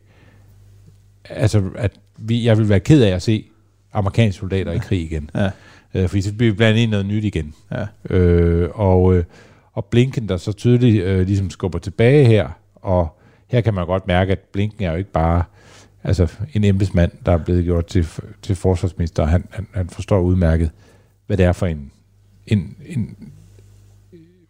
[1.30, 3.46] altså, at vi, jeg vil være ked af at se
[3.94, 5.30] amerikanske soldater i krig igen.
[5.36, 5.50] Ja.
[5.94, 7.54] Øh, fordi så bliver vi blandet ind i noget nyt igen.
[7.72, 8.16] Ja.
[8.16, 9.24] Øh, og, øh,
[9.74, 14.08] og Blinken, der så tydeligt øh, ligesom skubber tilbage her, og her kan man godt
[14.08, 15.44] mærke, at Blinken er jo ikke bare
[16.04, 18.08] altså en embedsmand, der er blevet gjort til,
[18.42, 19.26] til forsvarsminister.
[19.26, 20.72] Han, han, han forstår udmærket,
[21.28, 21.92] hvad det er for en,
[22.48, 23.16] en, en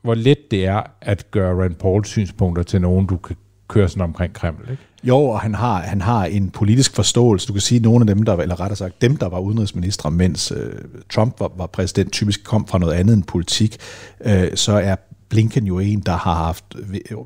[0.02, 3.36] hvor let det er at gøre Rand Pauls synspunkter til nogen, du kan
[3.68, 4.84] køre sådan omkring Kreml, ikke?
[5.04, 7.48] Jo, og han har, han har en politisk forståelse.
[7.48, 10.10] Du kan sige, at nogle af dem, der, eller rettere sagt, dem, der var udenrigsminister,
[10.10, 10.74] mens øh,
[11.10, 13.78] Trump var, var præsident, typisk kom fra noget andet end politik,
[14.26, 14.96] øh, så er
[15.34, 16.66] Blinken jo en, der har haft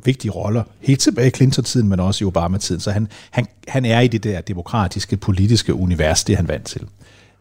[0.05, 2.81] vigtige roller helt tilbage i Clinton-tiden, men også i Obama-tiden.
[2.81, 6.65] Så han, han, han er i det der demokratiske, politiske univers, det er han vant
[6.65, 6.87] til.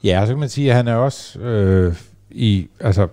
[0.04, 1.96] Ja, så kan man sige, at han er også øh,
[2.30, 3.08] i, altså,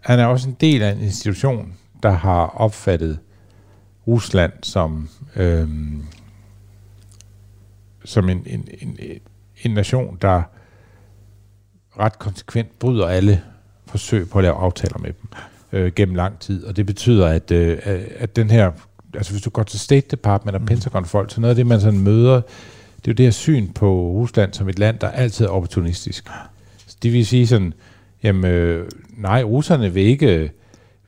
[0.00, 3.18] han er også en del af en institution, der har opfattet
[4.06, 5.68] Rusland som, øh,
[8.04, 8.98] som en, en, en,
[9.62, 10.42] en nation, der
[11.98, 13.42] ret konsekvent bryder alle
[13.86, 15.30] forsøg på at lave aftaler med dem
[15.72, 16.64] øh, gennem lang tid.
[16.64, 17.78] Og det betyder, at, øh,
[18.18, 18.72] at den her,
[19.14, 20.66] altså hvis du går til State Department og mm.
[20.66, 22.34] Pentagon-folk, så noget af det, man sådan møder,
[22.96, 26.30] det er jo det her syn på Rusland som et land, der altid er opportunistisk.
[26.86, 27.74] Så det vil sige sådan,
[28.22, 30.50] jamen øh, nej, russerne vil ikke,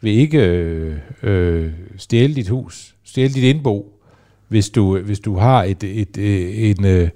[0.01, 4.01] vil ikke øh, øh, stjæle dit hus, stjæle dit indbo,
[4.49, 7.09] hvis du, hvis du har et, et, et, en, øh,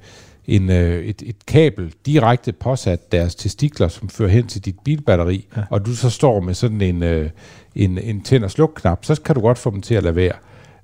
[0.46, 5.46] en, øh, et, et kabel direkte påsat deres testikler, som fører hen til dit bilbatteri,
[5.56, 5.62] ja.
[5.70, 7.30] og du så står med sådan en, øh,
[7.74, 10.32] en, en tænd- og sluk-knap, så kan du godt få dem til at lade være.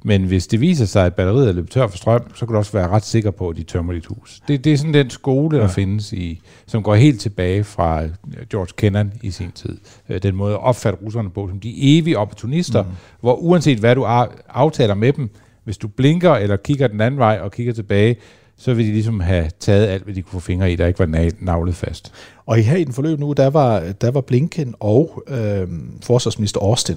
[0.05, 2.59] Men hvis det viser sig, at batteriet er løbet tør for strøm, så kan du
[2.59, 4.41] også være ret sikker på, at de tømmer dit hus.
[4.49, 5.69] Det, det er sådan den skole, der ja.
[5.69, 8.03] findes, i, som går helt tilbage fra
[8.51, 9.79] George Kennan i sin tid.
[10.23, 12.89] Den måde at opfatte russerne på, som de evige opportunister, mm.
[13.21, 14.05] hvor uanset hvad du
[14.49, 15.31] aftaler med dem,
[15.65, 18.17] hvis du blinker eller kigger den anden vej og kigger tilbage,
[18.63, 20.99] så ville de ligesom have taget alt, hvad de kunne få fingre i, der ikke
[20.99, 22.13] var navlet fast.
[22.47, 25.69] Og i her i den forløb nu, der var, der var Blinken og øh,
[26.03, 26.97] forsvarsminister Austin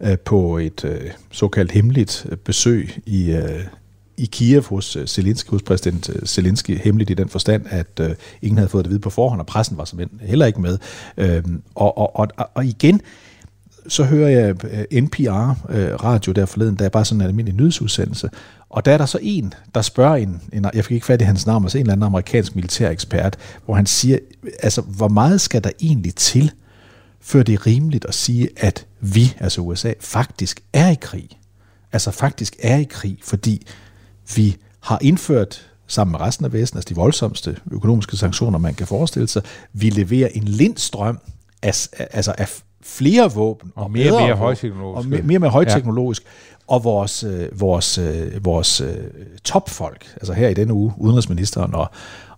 [0.00, 3.64] øh, på et øh, såkaldt hemmeligt øh, besøg i, øh,
[4.16, 8.10] i Kiev hos øh, Zelensky, hos præsident øh, Zelensky, hemmeligt i den forstand, at øh,
[8.42, 10.78] ingen havde fået det at vide på forhånd, og pressen var simpelthen heller ikke med.
[11.16, 11.42] Øh,
[11.74, 13.00] og, og, og, og igen,
[13.88, 17.60] så hører jeg øh, NPR øh, radio der forleden, der er bare sådan en almindelig
[17.60, 18.30] nyhedsudsendelse,
[18.70, 21.24] og der er der så en, der spørger en, en jeg fik ikke fat i
[21.24, 24.18] hans navn, altså en eller anden amerikansk militærekspert, hvor han siger,
[24.62, 26.52] altså hvor meget skal der egentlig til,
[27.20, 31.28] før det er rimeligt at sige, at vi, altså USA, faktisk er i krig.
[31.92, 33.66] Altså faktisk er i krig, fordi
[34.36, 38.86] vi har indført sammen med resten af Vesten, altså de voldsomste økonomiske sanktioner, man kan
[38.86, 39.42] forestille sig.
[39.72, 41.18] Vi leverer en lindstrøm
[41.62, 45.04] af, altså af flere våben og, og mere, mere højteknologisk.
[45.04, 46.22] Og mere, mere med højteknologisk.
[46.24, 46.28] Ja.
[46.66, 48.96] Og vores, øh, vores, øh, vores øh,
[49.44, 51.90] topfolk, altså her i denne uge, udenrigsministeren og,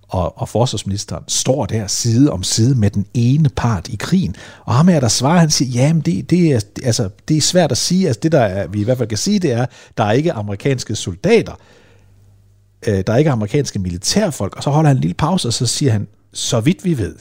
[0.09, 4.36] og, og forsvarsministeren, står der side om side med den ene part i krigen.
[4.64, 7.40] Og ham her, der svarer, han siger, ja, men det, det, er, altså, det er
[7.40, 8.07] svært at sige.
[8.07, 9.66] Altså, det, der er, vi i hvert fald kan sige, det er,
[9.99, 11.53] der er ikke amerikanske soldater.
[12.86, 14.57] Øh, der er ikke amerikanske militærfolk.
[14.57, 17.14] Og så holder han en lille pause, og så siger han, så vidt vi ved,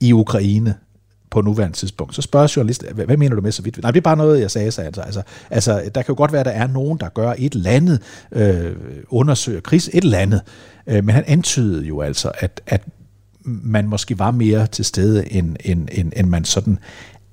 [0.00, 0.74] i Ukraine,
[1.30, 2.14] på nuværende tidspunkt.
[2.14, 3.82] Så spørger journalisten, hvad, hvad mener du med så vidt?
[3.82, 5.00] Nej, det er bare noget, jeg sagde, sagde altså.
[5.00, 5.22] altså.
[5.50, 8.02] Altså, der kan jo godt være, at der er nogen, der gør et eller andet,
[8.32, 8.76] øh,
[9.08, 10.40] undersøger kris, et eller andet.
[10.86, 12.82] Øh, men han antydede jo altså, at, at
[13.44, 16.78] man måske var mere til stede, end, end, end, end man sådan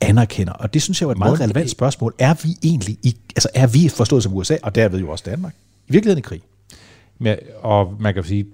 [0.01, 0.53] anerkender.
[0.53, 2.15] Og det synes jeg var et meget relevant spørgsmål.
[2.19, 5.53] Er vi egentlig, i, altså er vi forstået som USA, og derved jo også Danmark,
[5.87, 6.41] i virkeligheden i krig?
[7.23, 8.45] Ja, og man kan sige,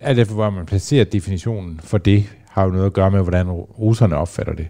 [0.00, 2.24] alt efter hvor man placerer definitionen for det,
[2.58, 4.68] har jo noget at gøre med, hvordan russerne opfatter det.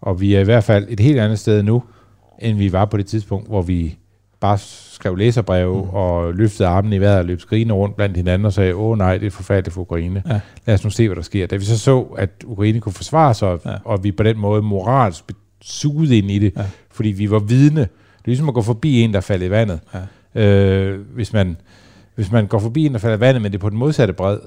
[0.00, 1.82] Og vi er i hvert fald et helt andet sted nu,
[2.38, 3.98] end vi var på det tidspunkt, hvor vi
[4.40, 5.88] bare skrev læserbreve mm.
[5.90, 9.18] og løftede armene i vejret og løb skrigende rundt blandt hinanden og sagde, åh nej,
[9.18, 10.22] det er forfærdeligt for Ukraine.
[10.28, 10.40] Ja.
[10.66, 11.46] Lad os nu se, hvad der sker.
[11.46, 13.74] Da vi så så, at Ukraine kunne forsvare sig, ja.
[13.84, 15.24] og vi på den måde moralsk
[15.60, 16.64] suget ind i det, ja.
[16.90, 17.80] fordi vi var vidne.
[17.80, 17.88] Det
[18.28, 19.80] er ligesom at gå forbi en, der faldt i vandet.
[20.34, 20.42] Ja.
[20.42, 21.56] Øh, hvis, man,
[22.14, 24.14] hvis man går forbi en, der falder i vandet, men det er på den modsatte
[24.14, 24.38] bred,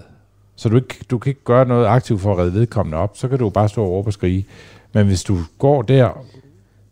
[0.56, 3.28] så du, ikke, du kan ikke gøre noget aktivt for at redde vedkommende op, så
[3.28, 4.46] kan du bare stå og råbe og skrige.
[4.94, 6.26] Men hvis du går der,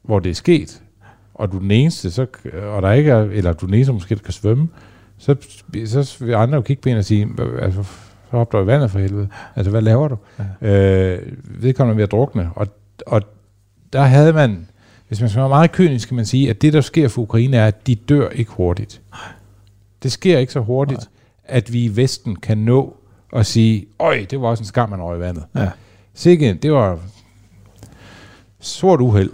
[0.02, 0.82] hvor det er sket,
[1.34, 2.26] og du er den eneste, så,
[2.64, 4.70] og der ikke er, eller du er den eneste, måske kan svømme,
[5.18, 5.36] så,
[5.86, 7.30] så vil andre jo kigge på en og sige,
[7.62, 7.84] altså,
[8.32, 9.28] så hop du i vandet for helvede.
[9.56, 10.18] Altså, hvad laver du?
[10.62, 11.16] Ja.
[11.16, 12.50] Øh, vedkommende ved at drukne.
[12.56, 12.68] Og,
[13.08, 13.22] og
[13.94, 14.68] der havde man,
[15.08, 17.58] hvis man skal være meget kynisk, kan man sige, at det, der sker for Ukraine,
[17.58, 19.02] er, at de dør ikke hurtigt.
[20.04, 21.58] Det sker ikke så hurtigt, Nej.
[21.58, 22.96] at vi i Vesten kan nå
[23.34, 25.44] og sige, øj, det var også en skam, man røg i vandet.
[25.56, 25.70] Ja.
[26.14, 27.00] Sikke, det var
[28.60, 29.32] sort uheld.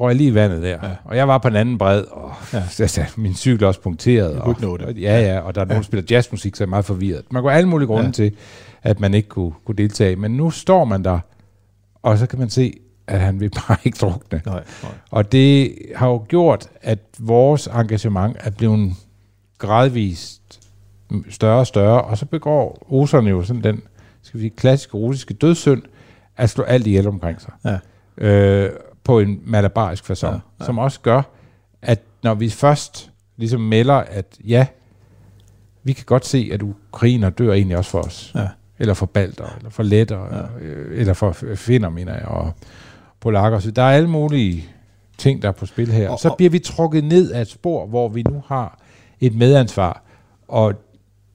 [0.00, 0.78] Røg lige i vandet der.
[0.82, 0.90] Ja.
[1.04, 2.58] Og jeg var på den anden bred, og ja.
[2.78, 4.36] altså, min cykel også punkteret.
[4.36, 4.86] Du kunne ikke nå det.
[4.86, 7.22] Og, ja, ja, og der er nogen, der spiller jazzmusik, så er jeg meget forvirret.
[7.30, 8.12] Man går alle mulige grunde ja.
[8.12, 8.32] til,
[8.82, 10.16] at man ikke kunne, kunne deltage.
[10.16, 11.18] Men nu står man der,
[12.02, 12.72] og så kan man se,
[13.06, 14.42] at han vil bare ikke drukne.
[14.46, 14.92] Nej, nej.
[15.10, 18.92] Og det har jo gjort, at vores engagement er blevet
[19.58, 20.59] gradvist
[21.30, 23.82] større og større, og så begår russerne jo sådan den
[24.22, 25.82] skal vi sige, klassiske russiske dødssynd,
[26.36, 27.52] at slå alt ihjel omkring sig.
[27.64, 27.78] Ja.
[28.26, 28.70] Øh,
[29.04, 31.22] på en malabarisk façon, Ja, ja, som også gør,
[31.82, 34.66] at når vi først ligesom melder, at ja,
[35.82, 38.32] vi kan godt se, at ukrainer dør egentlig også for os.
[38.34, 38.48] Ja.
[38.78, 40.42] Eller for balter, eller for letter, ja.
[41.00, 42.52] eller for f- finner, mener jeg, og
[43.20, 43.58] polakker.
[43.58, 44.64] Så der er alle mulige
[45.18, 46.06] ting, der er på spil her.
[46.08, 48.78] Og- Og, så bliver vi trukket ned af et spor, hvor vi nu har
[49.20, 50.02] et medansvar,
[50.48, 50.74] og,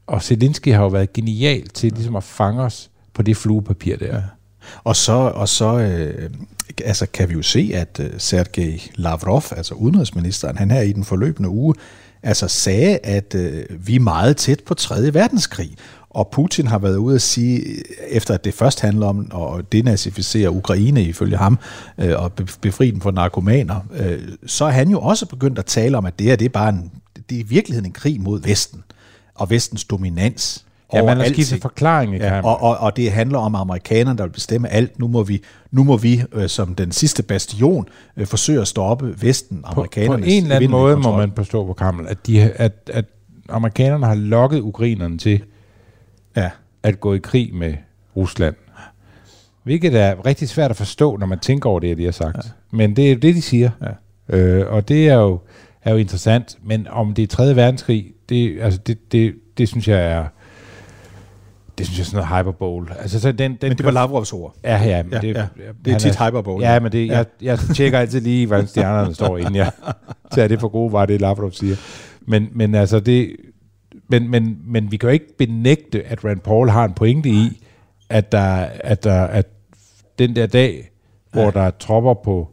[0.07, 4.15] og Zelensky har jo været genial til ligesom at fange os på det fluepapir der.
[4.15, 4.21] Ja.
[4.83, 6.29] Og så, og så øh,
[6.85, 11.03] altså kan vi jo se, at øh, Sergej Lavrov, altså udenrigsministeren, han her i den
[11.03, 11.75] forløbende uge,
[12.23, 15.13] altså sagde, at øh, vi er meget tæt på 3.
[15.13, 15.75] verdenskrig.
[16.09, 17.63] Og Putin har været ude at sige,
[18.09, 21.59] efter at det først handler om at denazificere Ukraine ifølge ham,
[21.97, 22.31] øh, og
[22.61, 26.19] befri dem fra narkomaner, øh, så er han jo også begyndt at tale om, at
[26.19, 26.91] det her det er bare en,
[27.29, 28.83] det er i virkeligheden en krig mod Vesten,
[29.35, 30.65] og Vestens dominans.
[30.93, 32.25] Ja, man har skiftet forklaring, ikke?
[32.25, 34.99] Ja, og, og, og det handler om amerikanerne, der vil bestemme alt.
[34.99, 39.21] Nu må vi, nu må vi øh, som den sidste bastion øh, forsøge at stoppe
[39.21, 41.13] Vesten, på, på amerikanernes en eller anden måde kontrol.
[41.13, 43.05] må man forstå på Kammel, at, de, at, at
[43.49, 45.41] amerikanerne har lokket ukrainerne til
[46.35, 46.49] ja.
[46.83, 47.73] at gå i krig med
[48.15, 48.55] Rusland.
[49.63, 52.35] Hvilket er rigtig svært at forstå, når man tænker over det, de har sagt.
[52.35, 52.49] Ja.
[52.71, 53.69] Men det er jo det, de siger.
[53.81, 54.37] Ja.
[54.37, 55.39] Øh, og det er jo,
[55.85, 56.57] er jo interessant.
[56.63, 57.55] Men om det er 3.
[57.55, 60.25] verdenskrig, det, altså det, det, det synes jeg er...
[61.77, 62.87] Det synes jeg er sådan noget hyperbole.
[62.99, 64.55] Altså, så den, den Men det var Lavrovs ord.
[64.63, 65.03] Ja, ja.
[65.03, 65.45] Men Ja, det, ja.
[65.85, 66.65] Det er tit hyperbole.
[66.71, 67.13] Ja, men det, Ja.
[67.17, 69.71] jeg, jeg tjekker altid lige, hvordan stjernerne står, inden jeg
[70.33, 71.75] tager det for gode var, det Lavrov siger.
[72.21, 73.35] Men, men altså, det...
[74.07, 77.61] Men, men, men vi kan jo ikke benægte, at Rand Paul har en pointe i,
[78.09, 79.45] at der, at der at
[80.19, 80.91] den der dag,
[81.33, 81.51] hvor Ja.
[81.51, 82.49] der er tropper på,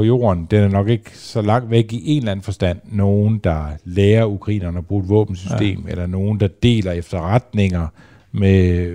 [0.00, 2.78] på jorden, den er nok ikke så langt væk i en eller anden forstand.
[2.84, 5.90] Nogen, der lærer ukrainerne at bruge et våbensystem, ja.
[5.90, 7.86] eller nogen, der deler efterretninger
[8.32, 8.90] med,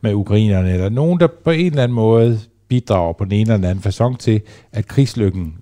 [0.00, 3.70] med ukrainerne, eller nogen, der på en eller anden måde bidrager på den ene eller
[3.70, 4.40] anden façon til,
[4.72, 5.54] at krigslykken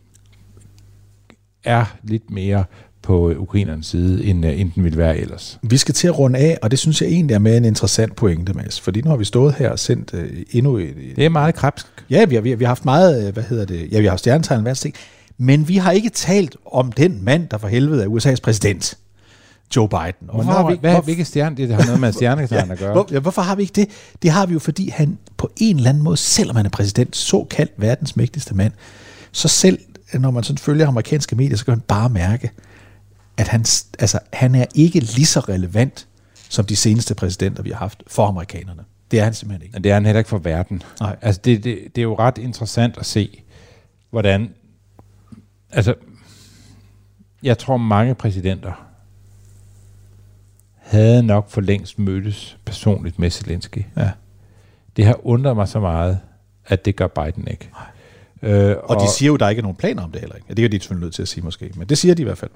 [1.64, 2.64] er lidt mere
[3.04, 5.58] på ukrainernes side, end, øh, end den ville være ellers.
[5.62, 8.16] Vi skal til at runde af, og det synes jeg egentlig er med en interessant
[8.16, 8.80] pointe, Mads.
[8.80, 10.94] Fordi nu har vi stået her og sendt øh, endnu et...
[11.16, 11.86] Det er meget krebsk.
[12.10, 14.04] Ja, vi har, vi, har, vi har haft meget, øh, hvad hedder det, ja, vi
[14.04, 14.94] har haft stjernetegn hver ting,
[15.38, 18.98] men vi har ikke talt om den mand, der for helvede er USA's præsident,
[19.76, 20.28] Joe Biden.
[20.28, 21.56] Og Hvorfor har vi, hvad, hvilke stjerne?
[21.56, 22.92] Det har noget med stjernetegn at gøre.
[22.92, 23.88] Hvor, ja, hvorfor har vi ikke det?
[24.22, 27.16] Det har vi jo, fordi han på en eller anden måde, selvom han er præsident,
[27.16, 28.72] såkaldt verdens mægtigste mand,
[29.32, 29.78] så selv,
[30.14, 32.50] når man sådan følger amerikanske medier, så kan man bare mærke,
[33.36, 33.60] at han,
[33.98, 36.08] altså, han er ikke lige så relevant
[36.48, 38.84] som de seneste præsidenter, vi har haft for amerikanerne.
[39.10, 39.72] Det er han simpelthen ikke.
[39.72, 40.82] Men det er han heller ikke for verden.
[41.00, 41.16] Nej.
[41.22, 43.42] Altså, det, det, det er jo ret interessant at se,
[44.10, 44.54] hvordan...
[45.70, 45.94] Altså,
[47.42, 48.86] jeg tror mange præsidenter
[50.76, 53.84] havde nok for længst mødtes personligt med Zelensky.
[53.96, 54.10] Ja.
[54.96, 56.18] Det har undret mig så meget,
[56.66, 57.70] at det gør Biden ikke.
[58.42, 60.36] Øh, Og, og de siger jo, at der ikke er nogen planer om det heller
[60.36, 60.46] ikke.
[60.48, 62.24] Ja, Det er de selvfølgelig nødt til at sige måske, men det siger de i
[62.24, 62.50] hvert fald.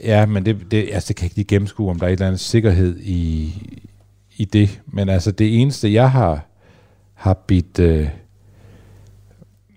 [0.00, 2.26] Ja, men det, det, altså, det kan ikke lige gennemskue, om der er et eller
[2.26, 3.54] andet sikkerhed i,
[4.36, 4.80] i det.
[4.86, 6.46] Men altså, det eneste, jeg har,
[7.14, 7.78] har bidt...
[7.78, 8.08] Øh,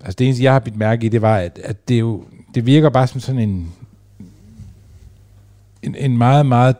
[0.02, 2.24] altså, det eneste, jeg har bidt mærke i, det var, at, at det jo...
[2.56, 3.72] Det virker bare som sådan en...
[5.82, 6.76] En, en meget, meget...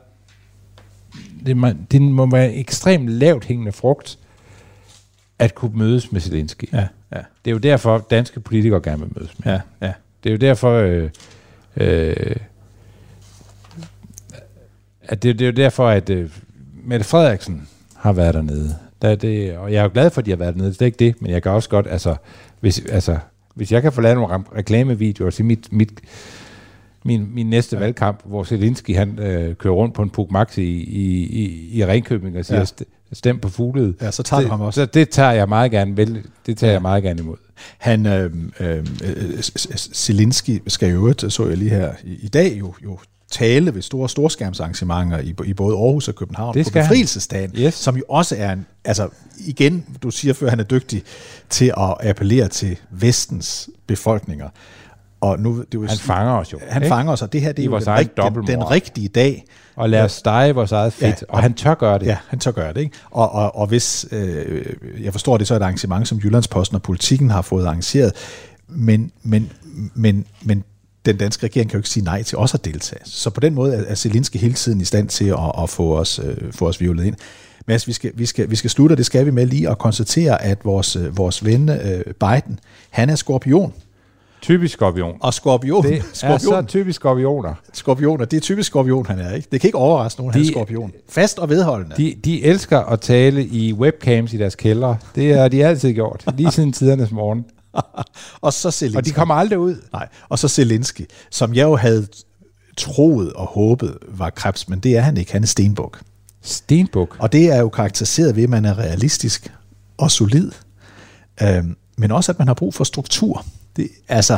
[1.46, 4.20] Det, må- det må være en ekstremt lavt hængende frugt,
[5.40, 6.74] at kunne mødes med Zelensky.
[6.74, 7.22] Ja, ja.
[7.46, 9.54] Det er jo derfor, danske politikere gerne vil mødes med.
[9.54, 9.94] Ja, ja.
[10.24, 10.72] Det er jo derfor...
[10.72, 11.10] Øh,
[11.78, 12.36] øh,
[15.08, 16.30] at det, det er jo derfor, at øh,
[16.84, 18.76] Mette Frederiksen har været dernede.
[19.02, 20.70] Der er det, og jeg er jo glad for, at de har været dernede.
[20.74, 22.16] Det er ikke det, men jeg kan også godt, altså,
[22.60, 23.18] hvis, altså,
[23.56, 25.92] hvis jeg kan få lavet nogle reklamevideoer til mit, mit,
[27.06, 27.80] min, min næste ja.
[27.80, 31.86] valgkamp, hvor Zelensky han øh, kører rundt på en Puk Maxi i, i, i, i
[31.86, 32.86] Ringkøbing og siger, Ja.
[33.16, 33.96] stem på fuglet.
[34.02, 34.82] Ja, så tager det, ham også.
[34.82, 36.74] Så det tager jeg meget gerne vel, det tager ja.
[36.74, 37.38] jeg meget gerne imod.
[37.78, 39.42] Han, øh, øh, øh,
[39.94, 43.00] Zelensky skal jo så jeg lige her i, i dag, jo, jo
[43.32, 46.90] tale ved store storskærmsarrangementer i, i både Aarhus og København Det på skal han.
[46.90, 47.74] befrielsesdagen, yes.
[47.74, 51.04] som jo også er en, altså igen, du siger før, han er dygtig
[51.50, 54.50] til at appellere til vestens befolkninger.
[55.22, 56.94] Og nu, det er jo, Han fanger os jo, Han ikke?
[56.94, 59.08] fanger os, og det her det er I jo vores den, rigt, den, den rigtige
[59.08, 59.46] dag.
[59.76, 62.06] Og lad os stege vores eget fedt, og han tør gøre det.
[62.06, 62.80] Ja, han tør gøre det.
[62.80, 62.98] Ikke?
[63.12, 64.66] Og, og, og hvis, øh,
[65.04, 68.14] jeg forstår det, så er et arrangement, som Jyllandsposten og politikken har fået arrangeret,
[68.68, 69.52] men, men,
[69.94, 70.64] men, men
[71.06, 73.02] den danske regering kan jo ikke sige nej til også at deltage.
[73.06, 75.98] Så på den måde er, er Zelensky hele tiden i stand til at, at få
[75.98, 77.16] os, øh, få os violet ind.
[77.68, 79.78] Mads, vi skal, vi, skal, vi skal slutte, og det skal vi med lige at
[79.78, 83.74] konstatere, at vores, øh, vores ven øh, Biden, han er skorpion.
[84.42, 85.14] Typisk skorpion.
[85.22, 87.54] Og skorpion, Det er skorpion, så typisk skorpioner.
[87.74, 89.34] skorpioner, det er typisk skorpion, han er.
[89.34, 89.48] ikke.
[89.52, 90.92] Det kan ikke overraske nogen, han er De- skorpion.
[91.10, 91.96] Fast og vedholdende.
[91.98, 94.98] De, de elsker at tale i webcams i deres kældre.
[95.16, 97.46] Det har de altid gjort, lige siden tidernes morgen.
[98.42, 98.98] og så Zelensky.
[98.98, 99.76] Og de kommer aldrig ud.
[99.94, 101.02] Nej, og så Zelensky,
[101.32, 102.08] som jeg jo havde
[102.78, 105.32] troet og håbet var krebs, men det er han ikke.
[105.32, 106.02] Han er stenbuk.
[106.42, 107.16] Stenbuk?
[107.20, 109.54] Og det er jo karakteriseret ved, at man er realistisk
[109.98, 110.52] og solid,
[111.42, 113.46] øhm, men også, at man har brug for struktur.
[113.76, 114.38] Det, altså,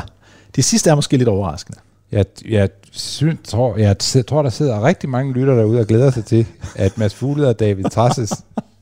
[0.55, 1.79] det sidste er måske lidt overraskende.
[2.11, 6.25] Jeg, jeg, synes, tror, jeg tror, der sidder rigtig mange lytter derude og glæder sig
[6.25, 8.31] til, at Mads Fuglede og David Trasses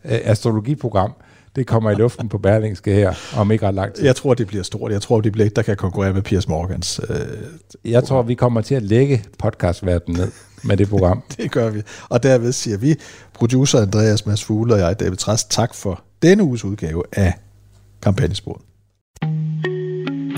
[0.05, 1.13] øh, astrologiprogram,
[1.55, 4.03] det kommer i luften på Berlingske her om ikke ret lang tid.
[4.05, 4.91] Jeg tror, det bliver stort.
[4.91, 7.01] Jeg tror, det bliver et, der kan konkurrere med Piers Morgans.
[7.09, 10.31] Øh, Jeg tror, vi kommer til at lægge podcastverdenen ned
[10.63, 11.23] med det program.
[11.37, 11.81] det gør vi.
[12.09, 12.95] Og derved siger vi,
[13.33, 17.33] producer Andreas Mads Fugle og jeg, David Træs, tak for denne uges udgave af
[18.01, 18.61] Kampagnesporet.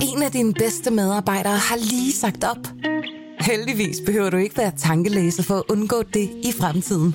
[0.02, 2.68] En af dine bedste medarbejdere har lige sagt op.
[3.40, 7.14] Heldigvis behøver du ikke være tankelæser for at undgå det i fremtiden.